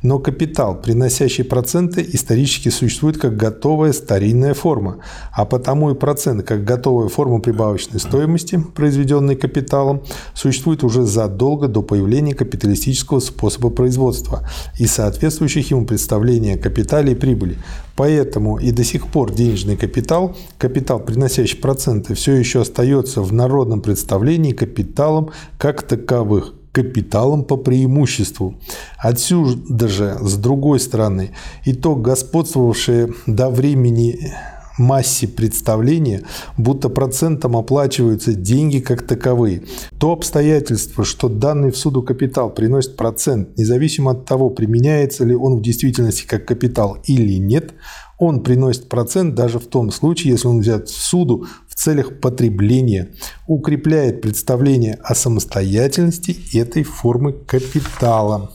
Но 0.02 0.18
капитал, 0.18 0.80
приносящий 0.80 1.44
проценты, 1.44 2.04
исторически 2.12 2.71
существует 2.71 3.18
как 3.18 3.37
готовая 3.37 3.92
старинная 3.92 4.52
форма, 4.52 4.99
а 5.32 5.44
потому 5.44 5.92
и 5.92 5.94
процент 5.94 6.44
как 6.44 6.64
готовая 6.64 7.09
форма 7.09 7.38
прибавочной 7.38 8.00
стоимости, 8.00 8.61
произведенной 8.75 9.37
капиталом, 9.37 10.02
существует 10.35 10.82
уже 10.82 11.04
задолго 11.04 11.68
до 11.68 11.82
появления 11.82 12.35
капиталистического 12.35 13.21
способа 13.21 13.71
производства 13.71 14.49
и 14.76 14.87
соответствующих 14.87 15.71
ему 15.71 15.87
представления 15.87 16.54
о 16.54 16.59
капитале 16.59 17.12
и 17.12 17.16
прибыли. 17.16 17.56
Поэтому 17.94 18.59
и 18.59 18.73
до 18.73 18.82
сих 18.82 19.06
пор 19.06 19.32
денежный 19.32 19.76
капитал, 19.76 20.37
капитал, 20.59 20.99
приносящий 20.99 21.59
проценты, 21.59 22.14
все 22.14 22.32
еще 22.32 22.62
остается 22.62 23.23
в 23.23 23.32
народном 23.32 23.80
представлении 23.80 24.52
капиталом 24.52 25.31
как 25.59 25.83
таковых– 25.83 26.55
капиталом 26.72 27.44
по 27.44 27.56
преимуществу. 27.56 28.54
Отсюда 28.98 29.88
же, 29.88 30.16
с 30.20 30.37
другой 30.37 30.80
стороны, 30.80 31.30
итог 31.64 32.00
господствовавшее 32.02 33.12
до 33.26 33.50
времени 33.50 34.32
массе 34.78 35.28
представления, 35.28 36.22
будто 36.56 36.88
процентом 36.88 37.56
оплачиваются 37.56 38.35
деньги 38.35 38.78
как 38.78 39.06
таковые. 39.06 39.64
То 39.98 40.12
обстоятельство, 40.12 41.04
что 41.04 41.28
данный 41.28 41.70
в 41.70 41.76
суду 41.76 42.02
капитал 42.02 42.50
приносит 42.50 42.96
процент, 42.96 43.56
независимо 43.56 44.12
от 44.12 44.24
того, 44.24 44.50
применяется 44.50 45.24
ли 45.24 45.35
он 45.35 45.56
в 45.56 45.62
действительности 45.62 46.26
как 46.26 46.46
капитал 46.46 46.98
или 47.06 47.38
нет, 47.38 47.74
он 48.18 48.42
приносит 48.42 48.88
процент 48.88 49.35
даже 49.35 49.58
в 49.58 49.66
том 49.66 49.90
случае, 49.90 50.32
если 50.32 50.46
он 50.46 50.61
взят 50.61 50.88
в 50.88 50.96
суду 50.96 51.46
в 51.66 51.74
целях 51.74 52.20
потребления, 52.20 53.14
укрепляет 53.48 54.20
представление 54.20 54.98
о 55.02 55.14
самостоятельности 55.14 56.37
этой 56.56 56.85
формы 56.85 57.32
капитала. 57.32 58.52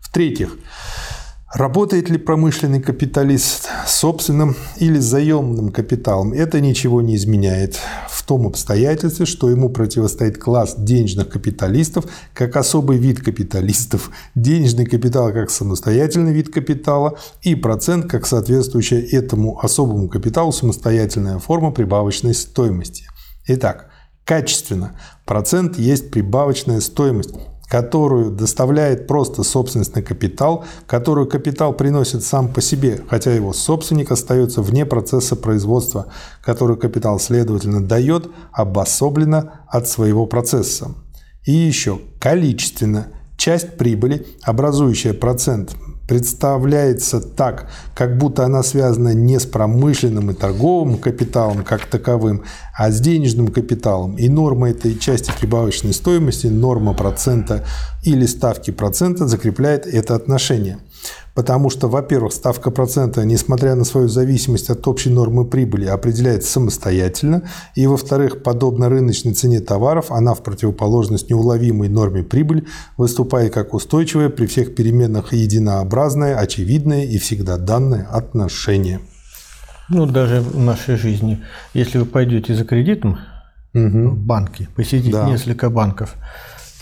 В-третьих, 0.00 0.56
Работает 1.56 2.10
ли 2.10 2.18
промышленный 2.18 2.82
капиталист 2.82 3.70
собственным 3.86 4.54
или 4.76 4.98
заемным 4.98 5.72
капиталом, 5.72 6.34
это 6.34 6.60
ничего 6.60 7.00
не 7.00 7.16
изменяет 7.16 7.80
в 8.10 8.26
том 8.26 8.46
обстоятельстве, 8.46 9.24
что 9.24 9.48
ему 9.48 9.70
противостоит 9.70 10.36
класс 10.36 10.74
денежных 10.76 11.30
капиталистов 11.30 12.04
как 12.34 12.56
особый 12.56 12.98
вид 12.98 13.22
капиталистов, 13.22 14.10
денежный 14.34 14.84
капитал 14.84 15.32
как 15.32 15.48
самостоятельный 15.48 16.34
вид 16.34 16.52
капитала 16.52 17.16
и 17.40 17.54
процент 17.54 18.10
как 18.10 18.26
соответствующая 18.26 19.00
этому 19.00 19.58
особому 19.58 20.10
капиталу 20.10 20.52
самостоятельная 20.52 21.38
форма 21.38 21.70
прибавочной 21.70 22.34
стоимости. 22.34 23.04
Итак, 23.46 23.88
качественно. 24.26 25.00
Процент 25.24 25.78
есть 25.78 26.10
прибавочная 26.10 26.80
стоимость, 26.80 27.32
которую 27.68 28.30
доставляет 28.30 29.06
просто 29.06 29.42
собственностный 29.42 30.02
капитал, 30.02 30.64
которую 30.86 31.26
капитал 31.26 31.72
приносит 31.72 32.22
сам 32.22 32.48
по 32.48 32.60
себе, 32.60 33.00
хотя 33.08 33.32
его 33.34 33.52
собственник 33.52 34.12
остается 34.12 34.62
вне 34.62 34.86
процесса 34.86 35.36
производства, 35.36 36.06
который 36.42 36.76
капитал, 36.76 37.18
следовательно, 37.18 37.84
дает 37.84 38.28
обособленно 38.52 39.60
от 39.68 39.88
своего 39.88 40.26
процесса. 40.26 40.94
И 41.44 41.52
еще 41.52 42.00
количественно 42.20 43.08
часть 43.36 43.76
прибыли, 43.76 44.26
образующая 44.42 45.14
процент 45.14 45.76
представляется 46.06 47.20
так, 47.20 47.68
как 47.94 48.16
будто 48.18 48.44
она 48.44 48.62
связана 48.62 49.12
не 49.14 49.38
с 49.38 49.46
промышленным 49.46 50.30
и 50.30 50.34
торговым 50.34 50.98
капиталом 50.98 51.64
как 51.64 51.86
таковым, 51.86 52.42
а 52.76 52.90
с 52.90 53.00
денежным 53.00 53.48
капиталом. 53.48 54.16
И 54.16 54.28
норма 54.28 54.70
этой 54.70 54.98
части 54.98 55.32
прибавочной 55.38 55.92
стоимости, 55.92 56.46
норма 56.46 56.94
процента 56.94 57.64
или 58.02 58.26
ставки 58.26 58.70
процента 58.70 59.26
закрепляет 59.26 59.86
это 59.86 60.14
отношение. 60.14 60.78
Потому 61.34 61.70
что, 61.70 61.88
во-первых, 61.88 62.32
ставка 62.32 62.70
процента, 62.70 63.24
несмотря 63.24 63.74
на 63.74 63.84
свою 63.84 64.08
зависимость 64.08 64.70
от 64.70 64.86
общей 64.88 65.10
нормы 65.10 65.44
прибыли, 65.44 65.84
определяется 65.84 66.50
самостоятельно. 66.50 67.42
И, 67.74 67.86
во-вторых, 67.86 68.42
подобно 68.42 68.88
рыночной 68.88 69.34
цене 69.34 69.60
товаров, 69.60 70.10
она 70.10 70.34
в 70.34 70.42
противоположность 70.42 71.30
неуловимой 71.30 71.88
норме 71.88 72.22
прибыли 72.22 72.64
выступает 72.96 73.52
как 73.52 73.74
устойчивое 73.74 74.28
при 74.28 74.46
всех 74.46 74.74
переменных 74.74 75.32
и 75.32 75.38
единообразное, 75.38 76.36
очевидное 76.38 77.04
и 77.04 77.18
всегда 77.18 77.56
данное 77.58 78.06
отношение. 78.10 79.00
Ну, 79.88 80.06
даже 80.06 80.40
в 80.40 80.58
нашей 80.58 80.96
жизни, 80.96 81.42
если 81.74 81.98
вы 81.98 82.06
пойдете 82.06 82.54
за 82.54 82.64
кредитом 82.64 83.18
угу. 83.72 84.08
в 84.08 84.18
банке, 84.18 84.68
посетить 84.74 85.12
да. 85.12 85.28
несколько 85.28 85.70
банков, 85.70 86.14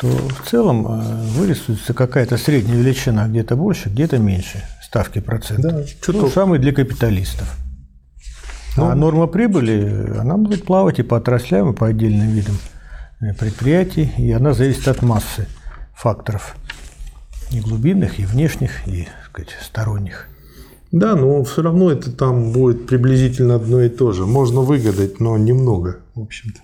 то 0.01 0.09
в 0.09 0.49
целом 0.49 0.87
э, 0.87 1.23
вырисуется 1.39 1.95
какая-то 1.95 2.37
средняя 2.37 2.77
величина, 2.77 3.29
где-то 3.29 3.57
больше, 3.57 3.89
где-то 3.89 4.19
меньше 4.19 4.63
ставки 4.83 5.21
процентов. 5.21 5.73
Да, 5.73 6.13
ну, 6.13 6.29
самый 6.29 6.59
для 6.59 6.73
капиталистов. 6.73 7.57
Ну, 8.77 8.87
а 8.87 8.95
норма 8.95 9.27
прибыли, 9.29 10.19
она 10.19 10.37
будет 10.37 10.65
плавать 10.65 10.99
и 10.99 11.03
по 11.03 11.17
отраслям, 11.19 11.73
и 11.73 11.77
по 11.77 11.87
отдельным 11.87 12.29
видам 12.29 12.57
э, 13.21 13.33
предприятий, 13.35 14.13
и 14.19 14.33
она 14.33 14.53
зависит 14.53 14.89
от 14.89 15.03
массы 15.03 15.47
факторов, 15.95 16.57
и 17.51 17.61
глубинных, 17.61 18.19
и 18.19 18.25
внешних, 18.25 18.87
и 18.89 19.05
так 19.05 19.31
сказать, 19.31 19.57
сторонних. 19.63 20.29
Да, 20.91 21.17
но 21.17 21.43
все 21.43 21.63
равно 21.63 21.91
это 21.91 22.13
там 22.13 22.53
будет 22.53 22.87
приблизительно 22.87 23.57
одно 23.57 23.81
и 23.81 23.89
то 23.89 24.13
же. 24.13 24.27
Можно 24.27 24.61
выгадать, 24.61 25.19
но 25.19 25.37
немного, 25.37 25.99
в 26.15 26.21
общем-то. 26.21 26.61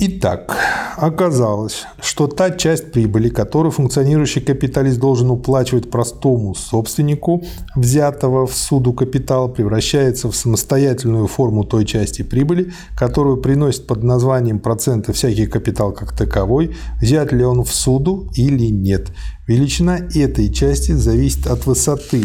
Итак, 0.00 0.56
оказалось, 0.96 1.84
что 2.00 2.28
та 2.28 2.52
часть 2.52 2.92
прибыли, 2.92 3.30
которую 3.30 3.72
функционирующий 3.72 4.40
капиталист 4.40 5.00
должен 5.00 5.28
уплачивать 5.28 5.90
простому 5.90 6.54
собственнику 6.54 7.42
взятого 7.74 8.46
в 8.46 8.54
суду 8.54 8.92
капитала, 8.92 9.48
превращается 9.48 10.30
в 10.30 10.36
самостоятельную 10.36 11.26
форму 11.26 11.64
той 11.64 11.84
части 11.84 12.22
прибыли, 12.22 12.72
которую 12.96 13.38
приносит 13.38 13.88
под 13.88 14.04
названием 14.04 14.60
процента 14.60 15.12
всякий 15.12 15.46
капитал 15.46 15.90
как 15.90 16.16
таковой, 16.16 16.76
взят 17.02 17.32
ли 17.32 17.44
он 17.44 17.64
в 17.64 17.74
суду 17.74 18.30
или 18.36 18.66
нет. 18.66 19.08
Величина 19.48 19.98
этой 20.14 20.52
части 20.52 20.92
зависит 20.92 21.48
от 21.48 21.66
высоты 21.66 22.24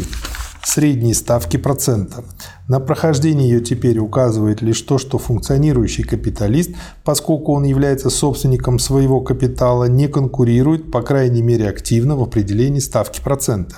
средней 0.68 1.14
ставки 1.14 1.58
процента. 1.58 2.24
На 2.68 2.80
прохождение 2.80 3.50
ее 3.50 3.62
теперь 3.62 4.00
указывает 4.00 4.62
лишь 4.62 4.82
то, 4.82 4.98
что 4.98 5.18
функционирующий 5.18 6.04
капиталист, 6.04 6.72
поскольку 7.04 7.54
он 7.54 7.64
является 7.64 8.10
собственником 8.10 8.80
своего 8.80 9.22
капитала, 9.22 9.86
не 9.86 10.08
конкурирует, 10.08 10.92
по 10.92 11.02
крайней 11.02 11.42
мере 11.42 11.68
активно, 11.68 12.16
в 12.16 12.24
определении 12.24 12.80
ставки 12.80 13.22
процента. 13.22 13.76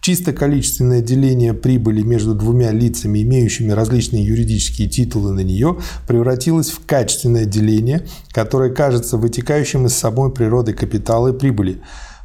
Чисто 0.00 0.32
количественное 0.32 1.00
деление 1.00 1.54
прибыли 1.54 2.02
между 2.02 2.34
двумя 2.34 2.72
лицами, 2.72 3.22
имеющими 3.22 3.70
различные 3.70 4.24
юридические 4.24 4.88
титулы 4.88 5.32
на 5.32 5.40
нее, 5.40 5.76
превратилось 6.08 6.70
в 6.70 6.84
качественное 6.84 7.44
деление, 7.44 8.06
которое 8.32 8.70
кажется 8.70 9.16
вытекающим 9.16 9.86
из 9.86 9.94
самой 9.94 10.32
природы 10.32 10.72
капитала 10.72 11.28
и 11.28 11.38
прибыли. 11.38 11.82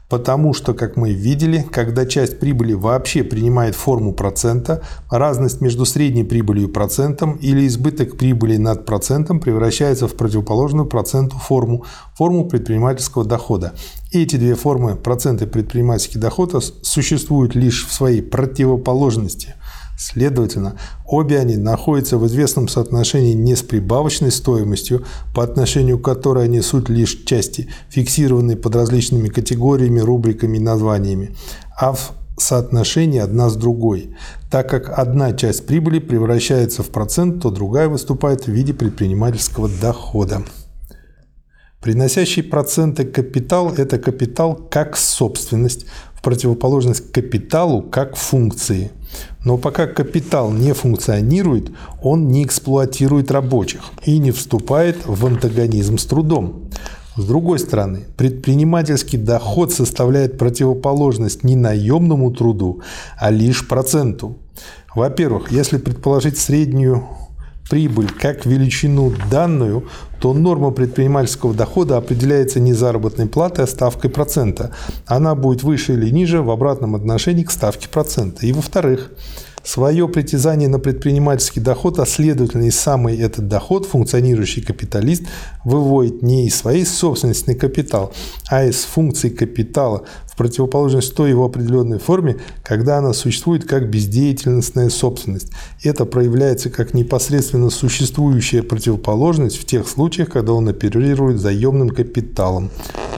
Потому 0.10 0.54
что, 0.54 0.74
как 0.74 0.96
мы 0.96 1.12
видели, 1.12 1.66
когда 1.70 2.06
часть 2.06 2.40
прибыли 2.40 2.74
вообще 2.74 3.24
принимает 3.24 3.76
форму 3.76 4.14
процента, 4.14 4.82
разность 5.10 5.60
между 5.60 5.86
средней 5.86 6.24
прибылью 6.24 6.70
и 6.70 6.72
процентом 6.72 7.34
или 7.34 7.68
избыток 7.68 8.18
прибыли 8.18 8.56
над 8.56 8.86
процентом 8.86 9.42
превращается 9.42 10.08
в 10.08 10.16
противоположную 10.16 10.88
проценту 10.88 11.38
форму, 11.38 11.86
форму 12.16 12.48
предпринимательского 12.48 13.26
дохода. 13.26 13.74
И 14.12 14.24
эти 14.24 14.38
две 14.38 14.56
формы 14.56 14.96
процента 14.96 15.46
предпринимательского 15.46 16.22
дохода 16.22 16.60
существуют 16.62 17.56
лишь 17.56 17.86
в 17.86 17.94
своей 17.94 18.22
противоположности– 18.22 19.56
Следовательно, 19.98 20.78
обе 21.08 21.40
они 21.40 21.58
находятся 21.58 22.20
в 22.20 22.28
известном 22.28 22.68
соотношении 22.68 23.34
не 23.34 23.56
с 23.56 23.64
прибавочной 23.64 24.32
стоимостью, 24.32 25.04
по 25.34 25.44
отношению 25.44 25.98
к 25.98 26.06
которой 26.06 26.46
они 26.46 26.62
суть 26.62 26.88
лишь 26.88 27.24
части, 27.26 27.70
фиксированные 27.90 28.58
под 28.58 28.76
различными 28.76 29.30
категориями, 29.30 30.00
рубриками 30.00 30.58
и 30.58 30.62
названиями, 30.62 31.36
а 31.76 31.94
в 31.94 32.12
соотношении 32.38 33.20
одна 33.20 33.50
с 33.50 33.56
другой. 33.56 34.16
Так 34.52 34.70
как 34.70 35.00
одна 35.00 35.34
часть 35.34 35.66
прибыли 35.66 35.98
превращается 35.98 36.84
в 36.84 36.90
процент, 36.90 37.42
то 37.42 37.50
другая 37.50 37.90
выступает 37.90 38.46
в 38.46 38.52
виде 38.52 38.76
предпринимательского 38.76 39.68
дохода. 39.68 40.44
Приносящий 41.82 42.44
проценты 42.44 43.04
капитал– 43.04 43.74
это 43.78 43.98
капитал 43.98 44.54
как 44.70 44.96
собственность, 44.96 45.88
в 46.14 46.22
противоположность 46.22 47.12
капиталу 47.12 47.82
как 47.82 48.16
функции– 48.16 48.92
но 49.44 49.58
пока 49.58 49.88
капитал 49.88 50.52
не 50.52 50.74
функционирует, 50.74 51.72
он 52.02 52.28
не 52.28 52.44
эксплуатирует 52.44 53.32
рабочих 53.32 53.82
и 54.06 54.18
не 54.20 54.32
вступает 54.32 54.98
в 55.06 55.26
антагонизм 55.26 55.98
с 55.98 56.06
трудом. 56.06 56.70
С 57.16 57.24
другой 57.26 57.58
стороны, 57.60 58.02
предпринимательский 58.16 59.18
доход 59.18 59.74
составляет 59.74 60.38
противоположность 60.38 61.44
не 61.44 61.56
наемному 61.56 62.32
труду, 62.32 62.82
а 63.18 63.32
лишь 63.32 63.68
проценту. 63.68 64.38
Во-первых, 64.94 65.52
если 65.52 65.78
предположить 65.78 66.38
среднюю 66.38 67.08
прибыль 67.70 68.10
как 68.10 68.46
величину 68.46 69.14
данную, 69.30 69.88
то 70.20 70.34
норма 70.34 70.72
предпринимательского 70.72 71.54
дохода 71.54 71.98
определяется 71.98 72.60
не 72.60 72.74
заработной 72.74 73.28
платой, 73.28 73.66
а 73.66 73.68
ставкой 73.68 74.10
процента. 74.10 74.72
Она 75.06 75.36
будет 75.36 75.64
выше 75.64 75.94
или 75.94 76.10
ниже 76.10 76.42
в 76.42 76.50
обратном 76.50 76.96
отношении 76.96 77.44
к 77.44 77.52
ставке 77.52 77.88
процента. 77.88 78.46
И 78.46 78.52
во-вторых, 78.52 79.12
свое 79.68 80.08
притязание 80.08 80.70
на 80.70 80.80
предпринимательский 80.80 81.62
доход, 81.62 82.00
а 82.00 82.06
следовательно 82.06 82.64
и 82.64 82.72
самый 82.72 83.18
этот 83.18 83.50
доход 83.50 83.86
функционирующий 83.86 84.62
капиталист 84.62 85.24
выводит 85.66 86.22
не 86.22 86.48
из 86.48 86.56
своей 86.56 86.86
собственности 86.86 87.50
на 87.50 87.56
капитал, 87.56 88.14
а 88.50 88.64
из 88.64 88.86
функций 88.86 89.30
капитала 89.30 90.06
в 90.26 90.38
противоположность 90.38 91.14
той 91.16 91.32
его 91.32 91.44
определенной 91.44 92.00
форме, 92.00 92.38
когда 92.64 93.00
она 93.00 93.12
существует 93.12 93.66
как 93.66 93.90
бездеятельностная 93.90 94.90
собственность. 94.90 95.52
Это 95.84 96.06
проявляется 96.06 96.70
как 96.70 96.94
непосредственно 96.94 97.70
существующая 97.70 98.64
противоположность 98.64 99.58
в 99.58 99.66
тех 99.66 99.90
случаях, 99.90 100.30
когда 100.30 100.54
он 100.54 100.70
оперирует 100.70 101.42
заемным 101.42 101.90
капиталом. 101.90 102.70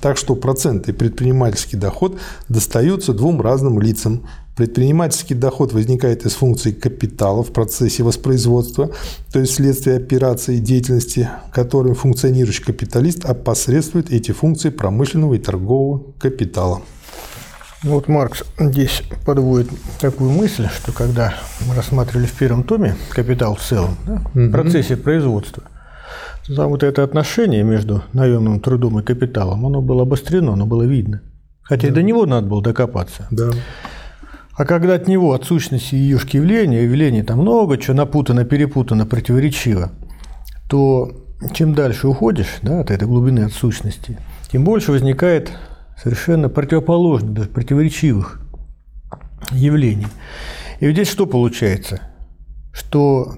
Так 0.01 0.17
что 0.17 0.35
проценты 0.35 0.91
и 0.91 0.93
предпринимательский 0.95 1.77
доход 1.77 2.17
достаются 2.47 3.13
двум 3.13 3.39
разным 3.39 3.79
лицам 3.79 4.23
Предпринимательский 4.59 5.37
доход 5.37 5.71
возникает 5.71 6.25
из 6.25 6.33
функций 6.33 6.73
капитала 6.73 7.43
в 7.43 7.53
процессе 7.53 8.03
воспроизводства, 8.03 8.91
то 9.31 9.39
есть 9.39 9.53
вследствие 9.53 9.95
операции 9.95 10.57
и 10.57 10.59
деятельности, 10.59 11.29
которым 11.53 11.95
функционирующий 11.95 12.65
капиталист 12.65 13.23
опосредствует 13.23 14.11
эти 14.11 14.33
функции 14.33 14.69
промышленного 14.69 15.35
и 15.35 15.37
торгового 15.37 16.11
капитала. 16.19 16.81
Вот 17.83 18.09
Маркс 18.09 18.43
здесь 18.59 19.01
подводит 19.25 19.69
такую 20.01 20.31
мысль, 20.31 20.67
что 20.67 20.91
когда 20.91 21.35
мы 21.65 21.73
рассматривали 21.73 22.25
в 22.25 22.33
первом 22.33 22.63
томе 22.63 22.97
капитал 23.11 23.55
в 23.55 23.61
целом, 23.61 23.95
да, 24.05 24.21
в 24.33 24.51
процессе 24.51 24.97
производства, 24.97 25.63
то 26.53 26.67
вот 26.67 26.83
это 26.83 27.05
отношение 27.05 27.63
между 27.63 28.03
наемным 28.11 28.59
трудом 28.59 28.99
и 28.99 29.03
капиталом, 29.03 29.65
оно 29.65 29.81
было 29.81 30.01
обострено, 30.01 30.51
оно 30.51 30.65
было 30.65 30.83
видно. 30.83 31.21
Хотя 31.61 31.83
да. 31.83 31.87
и 31.87 31.91
до 31.91 32.03
него 32.03 32.25
надо 32.25 32.47
было 32.47 32.61
докопаться. 32.61 33.25
Да. 33.31 33.51
А 34.59 34.65
когда 34.65 34.95
от 34.95 35.07
него, 35.07 35.31
от 35.31 35.45
сущности 35.45 35.95
юшки 35.95 36.35
явления, 36.35 36.83
явлений 36.83 37.23
там 37.23 37.39
много, 37.39 37.77
чего 37.77 37.95
напутано, 37.95 38.43
перепутано, 38.43 39.05
противоречиво, 39.05 39.93
то 40.67 41.13
чем 41.53 41.73
дальше 41.73 42.09
уходишь 42.09 42.57
да, 42.61 42.81
от 42.81 42.91
этой 42.91 43.07
глубины, 43.07 43.45
от 43.45 43.53
сущности, 43.53 44.17
тем 44.51 44.65
больше 44.65 44.91
возникает 44.91 45.49
совершенно 45.97 46.49
противоположных, 46.49 47.31
даже 47.31 47.47
противоречивых 47.47 48.41
явлений. 49.51 50.07
И 50.81 50.87
вот 50.87 50.91
здесь 50.91 51.07
что 51.07 51.25
получается? 51.25 52.01
Что 52.73 53.35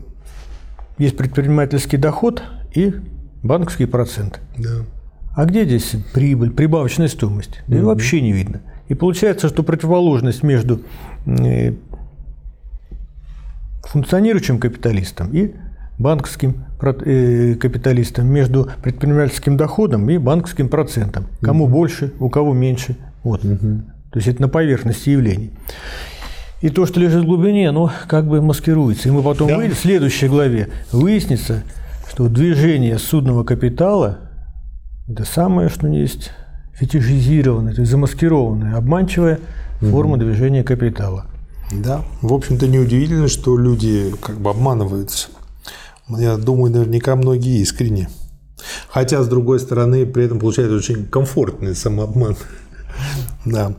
есть 0.97 1.17
предпринимательский 1.17 1.99
доход 1.99 2.41
и 2.73 2.95
банковский 3.43 3.85
процент. 3.85 4.39
Да. 4.57 4.85
А 5.35 5.45
где 5.45 5.65
здесь 5.65 5.97
прибыль, 6.15 6.49
прибавочная 6.49 7.07
стоимость? 7.07 7.61
Да 7.67 7.77
угу. 7.77 7.85
вообще 7.85 8.21
не 8.21 8.31
видно. 8.31 8.61
И 8.91 8.93
получается, 8.93 9.47
что 9.47 9.63
противоположность 9.63 10.43
между 10.43 10.81
э, 11.25 11.71
функционирующим 13.83 14.59
капиталистом 14.59 15.29
и 15.31 15.53
банковским 15.97 16.65
э, 16.81 17.55
капиталистом, 17.55 18.27
между 18.27 18.69
предпринимательским 18.83 19.55
доходом 19.55 20.09
и 20.09 20.17
банковским 20.17 20.67
процентом. 20.67 21.27
Кому 21.39 21.63
угу. 21.63 21.73
больше, 21.75 22.11
у 22.19 22.27
кого 22.29 22.51
меньше. 22.51 22.97
Вот. 23.23 23.45
Угу. 23.45 23.81
То 24.11 24.17
есть 24.17 24.27
это 24.27 24.41
на 24.41 24.49
поверхности 24.49 25.11
явлений. 25.11 25.51
И 26.59 26.67
то, 26.67 26.85
что 26.85 26.99
лежит 26.99 27.23
в 27.23 27.27
глубине, 27.27 27.69
оно 27.69 27.93
как 28.09 28.27
бы 28.27 28.41
маскируется. 28.41 29.07
И 29.07 29.11
мы 29.13 29.23
потом 29.23 29.47
да. 29.47 29.57
в 29.57 29.73
следующей 29.73 30.27
главе 30.27 30.67
выяснится, 30.91 31.63
что 32.11 32.27
движение 32.27 32.99
судного 32.99 33.45
капитала– 33.45 34.17
это 35.07 35.23
самое, 35.23 35.69
что 35.69 35.87
есть 35.87 36.31
фетишизированная, 36.73 37.73
то 37.73 37.81
есть 37.81 37.91
замаскированная, 37.91 38.77
обманчивая 38.77 39.39
форма 39.79 40.13
угу. 40.13 40.21
движения 40.23 40.63
капитала. 40.63 41.25
Да, 41.71 42.03
в 42.21 42.33
общем-то 42.33 42.67
неудивительно, 42.67 43.27
что 43.27 43.57
люди 43.57 44.13
как 44.21 44.39
бы 44.39 44.49
обманываются. 44.49 45.29
Я 46.09 46.35
думаю, 46.37 46.71
наверняка 46.73 47.15
многие 47.15 47.61
искренне. 47.61 48.09
Хотя, 48.89 49.23
с 49.23 49.27
другой 49.27 49.59
стороны, 49.59 50.05
при 50.05 50.25
этом 50.25 50.39
получается 50.39 50.75
очень 50.75 51.05
комфортный 51.05 51.75
самообман. 51.75 52.35
Да. 53.45 53.73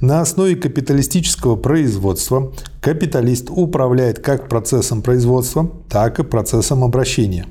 На 0.00 0.20
основе 0.22 0.56
капиталистического 0.56 1.56
производства 1.56 2.52
капиталист 2.80 3.48
управляет 3.50 4.20
как 4.20 4.48
процессом 4.48 5.02
производства, 5.02 5.70
так 5.88 6.18
и 6.18 6.24
процессом 6.24 6.84
обращения. 6.84 7.46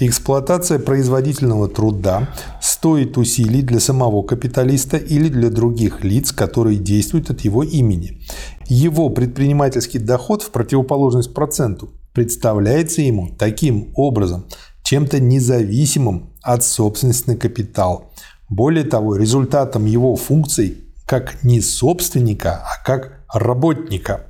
Эксплуатация 0.00 0.78
производительного 0.78 1.68
труда 1.68 2.28
стоит 2.60 3.16
усилий 3.16 3.62
для 3.62 3.80
самого 3.80 4.22
капиталиста 4.22 4.96
или 4.96 5.28
для 5.28 5.50
других 5.50 6.04
лиц, 6.04 6.32
которые 6.32 6.78
действуют 6.78 7.30
от 7.30 7.40
его 7.42 7.62
имени. 7.62 8.20
Его 8.66 9.10
предпринимательский 9.10 10.00
доход 10.00 10.42
в 10.42 10.50
противоположность 10.50 11.34
проценту 11.34 11.90
представляется 12.12 13.02
ему 13.02 13.30
таким 13.38 13.92
образом, 13.94 14.46
чем-то 14.82 15.20
независимым 15.20 16.32
от 16.42 16.64
собственности 16.64 17.30
на 17.30 17.36
капитал. 17.36 18.12
Более 18.48 18.84
того, 18.84 19.16
результатом 19.16 19.86
его 19.86 20.16
функций 20.16 20.78
как 21.06 21.42
не 21.42 21.60
собственника, 21.60 22.62
а 22.64 22.84
как 22.84 23.20
работника. 23.32 24.26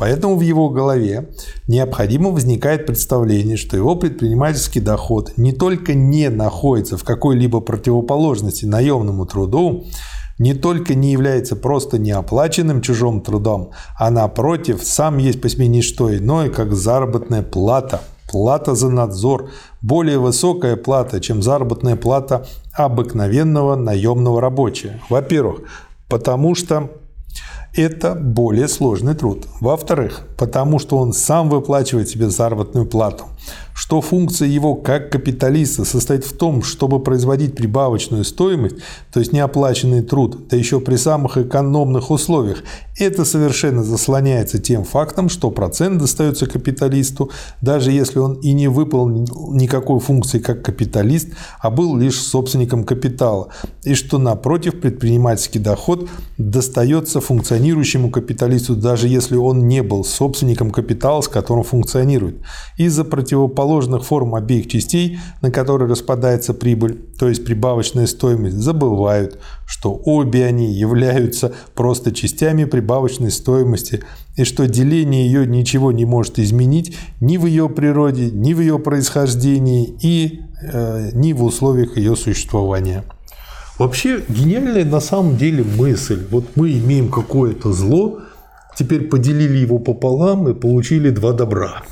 Поэтому 0.00 0.36
в 0.36 0.40
его 0.40 0.70
голове 0.70 1.28
необходимо 1.68 2.30
возникает 2.30 2.86
представление, 2.86 3.58
что 3.58 3.76
его 3.76 3.96
предпринимательский 3.96 4.80
доход 4.80 5.34
не 5.36 5.52
только 5.52 5.92
не 5.92 6.30
находится 6.30 6.96
в 6.96 7.04
какой-либо 7.04 7.60
противоположности 7.60 8.64
наемному 8.64 9.26
труду, 9.26 9.84
не 10.38 10.54
только 10.54 10.94
не 10.94 11.12
является 11.12 11.54
просто 11.54 11.98
неоплаченным 11.98 12.80
чужим 12.80 13.20
трудом, 13.20 13.72
а 13.98 14.10
напротив, 14.10 14.82
сам 14.82 15.18
есть 15.18 15.42
по 15.42 15.50
смене 15.50 15.82
что 15.82 16.16
иное, 16.16 16.48
как 16.48 16.72
заработная 16.72 17.42
плата. 17.42 18.00
Плата 18.32 18.74
за 18.74 18.88
надзор 18.88 19.50
более 19.82 20.18
высокая 20.18 20.76
плата, 20.76 21.20
чем 21.20 21.42
заработная 21.42 21.96
плата 21.96 22.46
обыкновенного 22.72 23.76
наемного 23.76 24.40
рабочего. 24.40 24.94
Во-первых, 25.10 25.60
потому 26.08 26.54
что 26.54 26.88
это 27.74 28.14
более 28.14 28.68
сложный 28.68 29.14
труд. 29.14 29.46
Во-вторых, 29.60 30.26
потому 30.36 30.78
что 30.78 30.98
он 30.98 31.12
сам 31.12 31.48
выплачивает 31.48 32.08
себе 32.08 32.28
заработную 32.28 32.86
плату 32.86 33.24
что 33.74 34.00
функция 34.00 34.48
его 34.48 34.74
как 34.74 35.10
капиталиста 35.10 35.84
состоит 35.84 36.24
в 36.24 36.36
том, 36.36 36.62
чтобы 36.62 37.02
производить 37.02 37.54
прибавочную 37.54 38.24
стоимость, 38.24 38.76
то 39.12 39.20
есть 39.20 39.32
неоплаченный 39.32 40.02
труд, 40.02 40.48
да 40.48 40.56
еще 40.56 40.80
при 40.80 40.96
самых 40.96 41.38
экономных 41.38 42.10
условиях, 42.10 42.62
это 42.98 43.24
совершенно 43.24 43.82
заслоняется 43.82 44.58
тем 44.58 44.84
фактом, 44.84 45.28
что 45.28 45.50
процент 45.50 45.98
достается 45.98 46.46
капиталисту, 46.46 47.30
даже 47.62 47.90
если 47.92 48.18
он 48.18 48.34
и 48.34 48.52
не 48.52 48.68
выполнил 48.68 49.52
никакой 49.52 50.00
функции 50.00 50.38
как 50.38 50.62
капиталист, 50.62 51.28
а 51.60 51.70
был 51.70 51.96
лишь 51.96 52.20
собственником 52.20 52.84
капитала, 52.84 53.48
и 53.84 53.94
что 53.94 54.18
напротив 54.18 54.80
предпринимательский 54.80 55.60
доход 55.60 56.08
достается 56.36 57.20
функционирующему 57.20 58.10
капиталисту, 58.10 58.76
даже 58.76 59.08
если 59.08 59.36
он 59.36 59.66
не 59.66 59.82
был 59.82 60.04
собственником 60.04 60.70
капитала, 60.70 61.22
с 61.22 61.28
которым 61.28 61.64
функционирует. 61.64 62.36
Из-за 62.76 63.04
противоположных 63.30 64.04
форм 64.04 64.34
обеих 64.34 64.66
частей, 64.66 65.20
на 65.40 65.50
которые 65.50 65.88
распадается 65.88 66.52
прибыль, 66.52 66.98
то 67.18 67.28
есть 67.28 67.44
прибавочная 67.44 68.06
стоимость, 68.06 68.56
забывают, 68.56 69.38
что 69.66 69.92
обе 70.04 70.44
они 70.46 70.72
являются 70.72 71.52
просто 71.74 72.12
частями 72.12 72.64
прибавочной 72.64 73.30
стоимости 73.30 74.02
и 74.36 74.44
что 74.44 74.66
деление 74.66 75.26
ее 75.26 75.46
ничего 75.46 75.92
не 75.92 76.04
может 76.04 76.38
изменить 76.40 76.96
ни 77.20 77.36
в 77.36 77.46
ее 77.46 77.68
природе, 77.68 78.30
ни 78.30 78.52
в 78.52 78.60
ее 78.60 78.78
происхождении 78.80 79.94
и 80.02 80.40
э, 80.62 81.10
ни 81.12 81.32
в 81.32 81.44
условиях 81.44 81.96
ее 81.96 82.16
существования. 82.16 83.04
Вообще 83.78 84.22
гениальная 84.28 84.84
на 84.84 85.00
самом 85.00 85.36
деле 85.36 85.64
мысль. 85.64 86.26
Вот 86.30 86.44
мы 86.56 86.72
имеем 86.72 87.08
какое-то 87.08 87.72
зло, 87.72 88.18
теперь 88.76 89.08
поделили 89.08 89.58
его 89.58 89.78
пополам 89.78 90.48
и 90.48 90.54
получили 90.54 91.10
два 91.10 91.32
добра. 91.32 91.82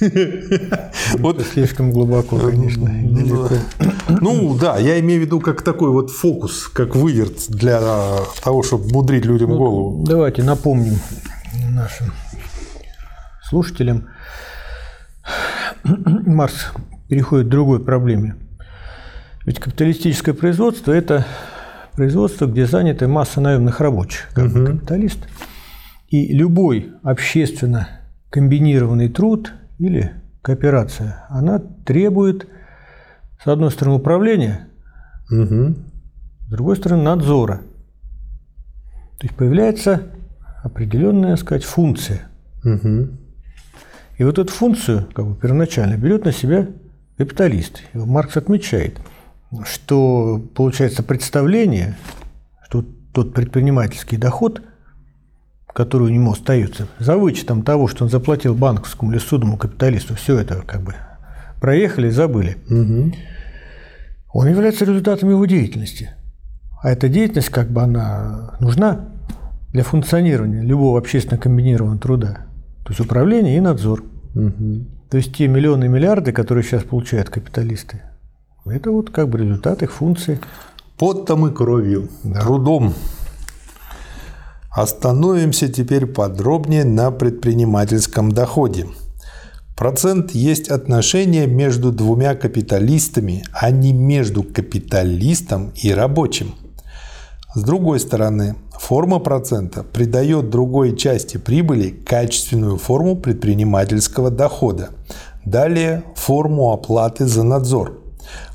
Вот 1.18 1.40
слишком 1.42 1.92
глубоко, 1.92 2.38
конечно. 2.38 2.88
Ну, 2.88 3.48
ну 4.20 4.58
да, 4.58 4.78
я 4.78 4.98
имею 5.00 5.20
в 5.22 5.24
виду 5.24 5.40
как 5.40 5.62
такой 5.62 5.90
вот 5.90 6.10
фокус, 6.10 6.68
как 6.68 6.94
выверт 6.94 7.48
для 7.48 7.80
того, 8.42 8.62
чтобы 8.62 8.88
мудрить 8.90 9.24
людям 9.24 9.50
ну, 9.50 9.58
голову. 9.58 10.04
Давайте 10.06 10.42
напомним 10.42 10.98
нашим 11.70 12.12
слушателям. 13.48 14.08
Марс 15.84 16.72
переходит 17.08 17.46
к 17.46 17.50
другой 17.50 17.80
проблеме. 17.80 18.36
Ведь 19.46 19.60
капиталистическое 19.60 20.34
производство– 20.34 20.92
это 20.92 21.26
производство, 21.94 22.46
где 22.46 22.66
заняты 22.66 23.08
масса 23.08 23.40
наемных 23.40 23.80
рабочих, 23.80 24.28
как 24.34 24.46
угу. 24.46 24.66
капиталист. 24.66 25.18
И 26.08 26.32
любой 26.32 26.92
общественно 27.02 27.88
комбинированный 28.30 29.08
труд 29.08 29.52
или 29.78 30.12
кооперация, 30.42 31.26
она 31.28 31.58
требует, 31.58 32.48
с 33.42 33.46
одной 33.46 33.70
стороны, 33.70 33.96
управления, 33.96 34.68
угу. 35.30 35.74
с 36.46 36.50
другой 36.50 36.76
стороны, 36.76 37.02
надзора. 37.02 37.62
То 39.18 39.26
есть 39.26 39.36
появляется 39.36 40.02
определенная, 40.62 41.30
так 41.30 41.40
сказать, 41.40 41.64
функция. 41.64 42.28
Угу. 42.64 43.08
И 44.18 44.24
вот 44.24 44.38
эту 44.38 44.52
функцию, 44.52 45.06
как 45.12 45.26
бы 45.26 45.36
первоначально, 45.36 45.96
берет 45.96 46.24
на 46.24 46.32
себя 46.32 46.68
капиталист. 47.16 47.82
И 47.92 47.98
Маркс 47.98 48.36
отмечает, 48.36 49.00
что 49.64 50.42
получается 50.54 51.02
представление, 51.02 51.96
что 52.64 52.84
тот 53.12 53.34
предпринимательский 53.34 54.18
доход– 54.18 54.62
который 55.72 56.04
у 56.04 56.08
него 56.08 56.32
остается, 56.32 56.88
за 56.98 57.16
вычетом 57.16 57.62
того, 57.62 57.88
что 57.88 58.04
он 58.04 58.10
заплатил 58.10 58.54
банковскому 58.54 59.12
или 59.12 59.18
судному 59.18 59.56
капиталисту, 59.56 60.14
все 60.14 60.38
это 60.38 60.62
как 60.66 60.82
бы 60.82 60.94
проехали, 61.60 62.10
забыли. 62.10 62.56
Угу. 62.70 63.12
Он 64.34 64.48
является 64.48 64.84
результатом 64.84 65.30
его 65.30 65.44
деятельности. 65.46 66.10
А 66.82 66.90
эта 66.90 67.08
деятельность, 67.08 67.50
как 67.50 67.70
бы 67.70 67.82
она 67.82 68.56
нужна 68.60 69.08
для 69.72 69.82
функционирования 69.82 70.62
любого 70.62 70.98
общественно 70.98 71.38
комбинированного 71.38 72.00
труда. 72.00 72.46
То 72.84 72.90
есть 72.90 73.00
управление 73.00 73.56
и 73.56 73.60
надзор. 73.60 74.04
Угу. 74.34 74.86
То 75.10 75.16
есть 75.16 75.34
те 75.34 75.48
миллионы 75.48 75.86
и 75.86 75.88
миллиарды, 75.88 76.32
которые 76.32 76.64
сейчас 76.64 76.84
получают 76.84 77.30
капиталисты, 77.30 78.02
это 78.66 78.90
вот 78.90 79.10
как 79.10 79.28
бы 79.28 79.38
результат 79.38 79.82
их 79.82 79.92
функции. 79.92 80.38
Потом 80.98 81.46
и 81.46 81.54
кровью, 81.54 82.08
да. 82.24 82.40
трудом. 82.40 82.92
Остановимся 84.78 85.66
теперь 85.66 86.06
подробнее 86.06 86.84
на 86.84 87.10
предпринимательском 87.10 88.30
доходе. 88.30 88.86
Процент 89.76 90.30
есть 90.30 90.68
отношение 90.68 91.48
между 91.48 91.90
двумя 91.90 92.36
капиталистами, 92.36 93.42
а 93.50 93.72
не 93.72 93.92
между 93.92 94.44
капиталистом 94.44 95.72
и 95.74 95.92
рабочим. 95.92 96.54
С 97.56 97.60
другой 97.60 97.98
стороны, 97.98 98.54
форма 98.70 99.18
процента 99.18 99.82
придает 99.82 100.48
другой 100.48 100.96
части 100.96 101.38
прибыли 101.38 101.90
качественную 101.90 102.76
форму 102.76 103.16
предпринимательского 103.16 104.30
дохода. 104.30 104.90
Далее 105.44 106.04
форму 106.14 106.72
оплаты 106.72 107.26
за 107.26 107.42
надзор– 107.42 107.98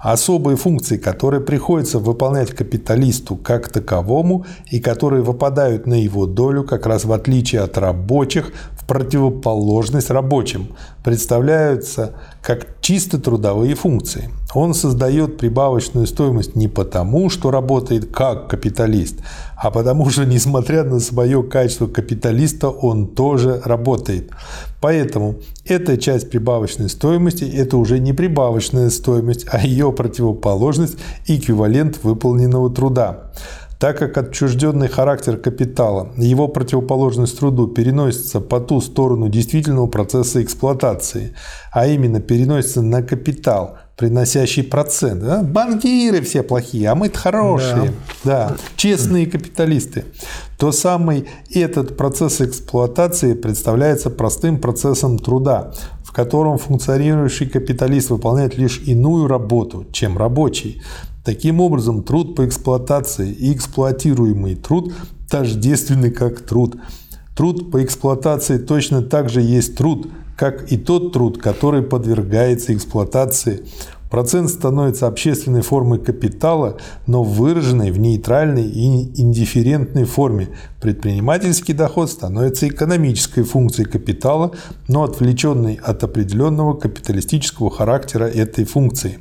особые 0.03 0.57
функции, 0.57 0.97
которые 0.97 1.39
приходится 1.39 1.97
выполнять 1.97 2.51
капиталисту 2.51 3.37
как 3.37 3.69
таковому 3.69 4.45
и 4.69 4.81
которые 4.81 5.23
выпадают 5.23 5.87
на 5.87 5.93
его 5.93 6.25
долю 6.25 6.65
как 6.65 6.85
раз 6.85 7.05
в 7.05 7.13
отличие 7.13 7.61
от 7.61 7.77
рабочих 7.77 8.51
в 8.77 8.85
противоположность 8.85 10.09
рабочим, 10.09 10.67
представляются 11.05 12.11
как 12.41 12.81
чисто 12.81 13.17
трудовые 13.17 13.75
функции. 13.75 14.29
Он 14.53 14.73
создает 14.73 15.37
прибавочную 15.37 16.05
стоимость 16.05 16.57
не 16.57 16.67
потому, 16.67 17.29
что 17.29 17.49
работает 17.49 18.11
как 18.11 18.49
капиталист, 18.49 19.15
а 19.55 19.71
потому 19.71 20.09
что, 20.09 20.25
несмотря 20.25 20.83
на 20.83 20.99
свое 20.99 21.41
качество 21.43 21.87
капиталиста, 21.87 22.67
он 22.67 23.07
тоже 23.07 23.61
работает. 23.63 24.31
Поэтому 24.81 25.35
эта 25.65 25.97
часть 25.97 26.29
прибавочной 26.29 26.89
стоимости– 26.89 27.45
это 27.55 27.77
уже 27.77 27.99
не 27.99 28.11
прибавочная 28.11 28.89
стоимость, 28.89 29.45
а 29.49 29.65
ее 29.65 29.92
противоположность– 29.93 30.97
эквивалент 31.27 32.03
выполненного 32.03 32.69
труда. 32.69 33.32
Так 33.79 33.97
как 33.99 34.17
отчужденный 34.17 34.88
характер 34.88 35.36
капитала, 35.36 36.10
его 36.15 36.47
противоположность 36.47 37.38
труду 37.38 37.67
переносится 37.67 38.39
по 38.39 38.62
ту 38.62 38.79
сторону 38.79 39.27
действительного 39.27 39.88
процесса 39.88 40.41
эксплуатации, 40.41 41.36
а 41.71 41.88
именно 41.88 42.21
переносится 42.21 42.82
на 42.82 43.03
капитал, 43.03 43.77
приносящий 43.97 44.63
процент. 44.63 45.21
Да? 45.21 45.43
Банкиры 45.43 46.21
все 46.21 46.43
плохие, 46.43 46.89
а 46.89 46.95
мы-то 46.95 47.17
хорошие. 47.17 47.93
Да. 48.23 48.49
да, 48.49 48.58
честные 48.75 49.27
капиталисты. 49.27 50.06
То 50.58 50.71
самый 50.71 51.27
этот 51.51 51.95
процесс 51.97 52.41
эксплуатации 52.41 53.34
представляется 53.34 54.10
простым 54.10 54.60
процессом 54.60 55.19
труда, 55.19 55.73
в 56.03 56.12
котором 56.12 56.58
функционирующий 56.58 57.47
капиталист 57.47 58.10
выполняет 58.10 58.58
лишь 58.58 58.82
иную 58.86 59.27
работу, 59.27 59.86
чем 59.91 60.17
рабочий. 60.17 60.82
Таким 61.23 61.62
образом, 61.62 62.03
труд 62.03 62.36
по 62.36 62.45
эксплуатации 62.45 63.32
и 63.32 63.53
эксплуатируемый 63.53 64.56
труд 64.56 64.93
тождественны 65.29 66.12
как 66.12 66.41
труд. 66.41 66.75
Труд 67.36 67.71
по 67.71 67.84
эксплуатации 67.84 68.58
точно 68.58 69.01
так 69.01 69.29
же 69.29 69.41
есть 69.41 69.75
труд, 69.77 70.08
как 70.37 70.71
и 70.71 70.77
тот 70.77 71.13
труд, 71.13 71.41
который 71.41 71.83
подвергается 71.83 72.73
эксплуатации. 72.73 73.63
Процент 74.09 74.51
становится 74.51 75.07
общественной 75.07 75.63
формой 75.63 75.97
капитала, 75.97 76.77
но 77.07 77.23
выраженной 77.23 77.89
в 77.89 77.97
нейтральной 77.97 78.67
и 78.67 79.19
индифферентной 79.19 80.03
форме. 80.03 80.49
Предпринимательский 80.81 81.73
доход 81.73 82.11
становится 82.11 82.67
экономической 82.67 83.41
функцией 83.41 83.89
капитала, 83.89 84.51
но 84.87 85.03
отвлеченной 85.03 85.79
от 85.81 86.03
определенного 86.03 86.75
капиталистического 86.75 87.71
характера 87.71 88.25
этой 88.25 88.65
функции. 88.65 89.17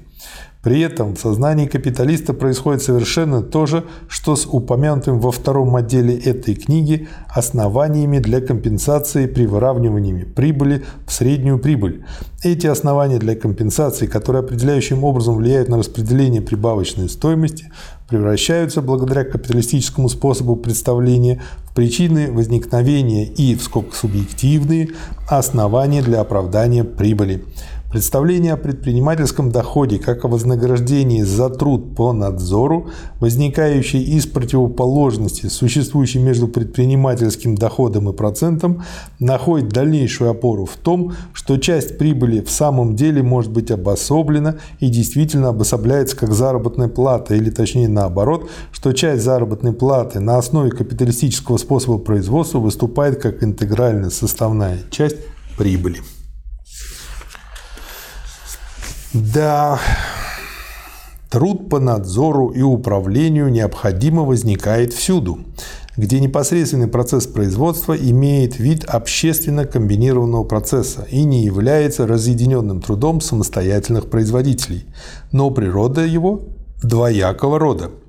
При 0.63 0.81
этом 0.81 1.17
в 1.17 1.19
сознании 1.19 1.67
капиталиста 1.67 2.35
происходит 2.35 2.83
совершенно 2.83 3.43
то 3.43 3.67
же, 3.67 3.85
что 4.07 4.37
с 4.37 4.47
упомянутым 4.47 5.19
во 5.19 5.33
втором 5.33 5.75
отделе 5.75 6.17
этой 6.17 6.55
книги 6.55 7.09
основаниями 7.29 8.21
для 8.21 8.41
компенсации 8.41 9.27
при 9.27 9.47
выравнивании 9.47 10.23
прибыли 10.23 10.85
в 11.05 11.13
среднюю 11.13 11.59
прибыль. 11.59 12.05
Эти 12.45 12.69
основания 12.69 13.19
для 13.19 13.35
компенсации, 13.35 14.07
которые 14.07 14.45
определяющим 14.45 15.03
образом 15.03 15.35
влияют 15.35 15.69
на 15.69 15.79
распределение 15.79 16.41
прибавочной 16.41 17.09
стоимости, 17.09 17.73
превращаются 18.09 18.83
благодаря 18.83 19.25
капиталистическому 19.25 20.09
способу 20.09 20.55
представления 20.55 21.43
в 21.65 21.75
причины 21.75 22.31
возникновения 22.31 23.27
и, 23.27 23.57
в 23.57 23.63
скобках 23.63 23.97
субъективные, 23.97 24.91
основания 25.29 26.03
для 26.03 26.21
оправдания 26.21 26.85
прибыли. 26.85 27.43
Представление 27.93 28.55
о 28.55 28.57
предпринимательском 28.57 29.53
доходе 29.53 29.99
как 29.99 30.25
о 30.25 30.29
вознаграждении 30.29 31.21
за 31.21 31.51
труд 31.51 31.95
по 31.95 32.15
надзору, 32.15 32.89
возникающее 33.21 34.03
из 34.03 34.25
противоположности, 34.25 35.49
существующей 35.49 36.19
между 36.19 36.49
предпринимательским 36.49 37.55
доходом 37.55 38.09
и 38.09 38.15
процентом, 38.15 38.83
находит 39.19 39.69
дальнейшую 39.69 40.31
опору 40.31 40.65
в 40.65 40.79
том, 40.79 41.13
что 41.35 41.59
часть 41.59 41.99
прибыли 41.99 42.41
в 42.41 42.51
самом 42.51 42.97
деле 42.97 43.23
может 43.23 43.53
быть 43.53 43.71
обособлена 43.71 44.57
и 44.81 44.89
действительно 44.89 45.51
обособляется 45.51 46.17
как 46.17 46.33
заработная 46.33 46.89
плата, 46.89 47.35
или 47.35 47.51
точнее 47.51 47.89
наоборот, 47.89 48.49
что 48.73 48.95
часть 48.95 49.23
заработной 49.23 49.75
платы 49.75 50.19
на 50.19 50.39
основе 50.39 50.71
капиталистического 50.71 51.59
способа 51.59 51.99
производства 51.99 52.59
выступает 52.59 53.21
как 53.21 53.45
интегральная 53.45 54.09
составная 54.09 54.79
часть 54.91 55.19
прибыли. 55.59 55.99
Да, 59.15 59.79
труд 61.29 61.69
по 61.69 61.79
надзору 61.79 62.49
и 62.49 62.63
управлению 62.63 63.51
необходимо 63.51 64.23
возникает 64.23 64.95
всюду, 64.95 65.41
где 65.99 66.19
непосредственный 66.19 66.89
процесс 66.89 67.27
производства 67.27 67.95
имеет 67.95 68.59
вид 68.59 68.85
общественно 68.87 69.67
комбинированного 69.67 70.45
процесса 70.45 71.07
и 71.11 71.25
не 71.25 71.45
является 71.45 72.07
разъединенным 72.07 72.81
трудом 72.81 73.21
самостоятельных 73.21 74.09
производителей, 74.09 74.87
но 75.31 75.51
природа 75.51 76.07
его 76.07 76.45
двоякого 76.83 77.59
рода– 77.59 77.91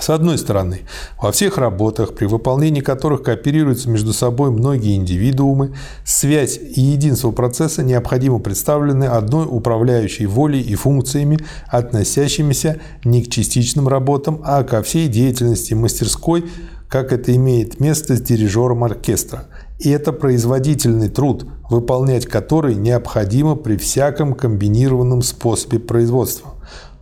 с 0.00 0.08
одной 0.10 0.38
стороны, 0.38 0.80
во 1.20 1.32
всех 1.32 1.58
работах, 1.58 2.14
при 2.14 2.24
выполнении 2.24 2.80
которых 2.80 3.22
кооперируются 3.22 3.90
между 3.90 4.12
собой 4.12 4.50
многие 4.50 4.96
индивидуумы, 4.96 5.74
связь 6.04 6.58
и 6.58 6.80
единство 6.80 7.30
процесса 7.30 7.82
необходимо 7.82 8.38
представлены 8.38 9.04
одной 9.04 9.46
управляющей 9.48 10.26
волей 10.26 10.60
и 10.60 10.74
функциями, 10.74 11.38
относящимися 11.68 12.80
не 13.04 13.22
к 13.22 13.30
частичным 13.30 13.86
работам, 13.86 14.40
а 14.44 14.64
ко 14.64 14.82
всей 14.82 15.08
деятельности 15.08 15.74
мастерской, 15.74 16.46
как 16.88 17.12
это 17.12 17.36
имеет 17.36 17.78
место 17.78 18.16
с 18.16 18.20
дирижером 18.20 18.84
оркестра. 18.84 19.44
И 19.78 19.90
это 19.90 20.12
производительный 20.12 21.10
труд, 21.10 21.46
выполнять 21.68 22.26
который 22.26 22.74
необходимо 22.74 23.56
при 23.56 23.76
всяком 23.76 24.34
комбинированном 24.34 25.22
способе 25.22 25.78
производства. 25.78 26.51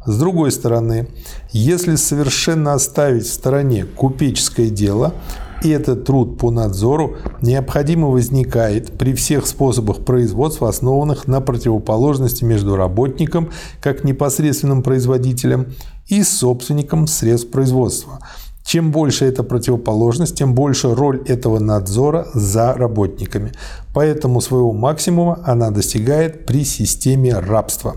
С 0.07 0.19
другой 0.19 0.51
стороны, 0.51 1.09
если 1.51 1.97
совершенно 1.97 2.73
оставить 2.73 3.27
в 3.27 3.33
стороне 3.33 3.85
купеческое 3.85 4.71
дело, 4.71 5.15
и 5.63 5.69
этот 5.69 6.05
труд 6.05 6.39
по 6.39 6.51
надзору 6.51 7.17
необходимо 7.43 8.09
возникает 8.09 8.97
при 8.97 9.13
всех 9.13 9.47
способах 9.47 9.99
производства, 10.07 10.71
основанных 10.71 11.27
на 11.27 11.43
противоположности 11.43 12.45
между 12.45 12.77
работником, 12.77 13.51
как 13.83 14.03
непосредственным 14.05 14.83
производителем, 14.83 15.75
и 16.07 16.23
собственником 16.23 17.07
средств 17.07 17.51
производства. 17.51 18.21
Чем 18.65 18.93
больше 18.93 19.25
эта 19.25 19.43
противоположность, 19.43 20.37
тем 20.37 20.55
больше 20.55 20.95
роль 20.95 21.23
этого 21.27 21.59
надзора 21.59 22.29
за 22.35 22.73
работниками. 22.73 23.53
Поэтому 23.95 24.41
своего 24.41 24.73
максимума 24.73 25.41
она 25.45 25.71
достигает 25.71 26.47
при 26.47 26.65
системе 26.65 27.39
рабства 27.39 27.97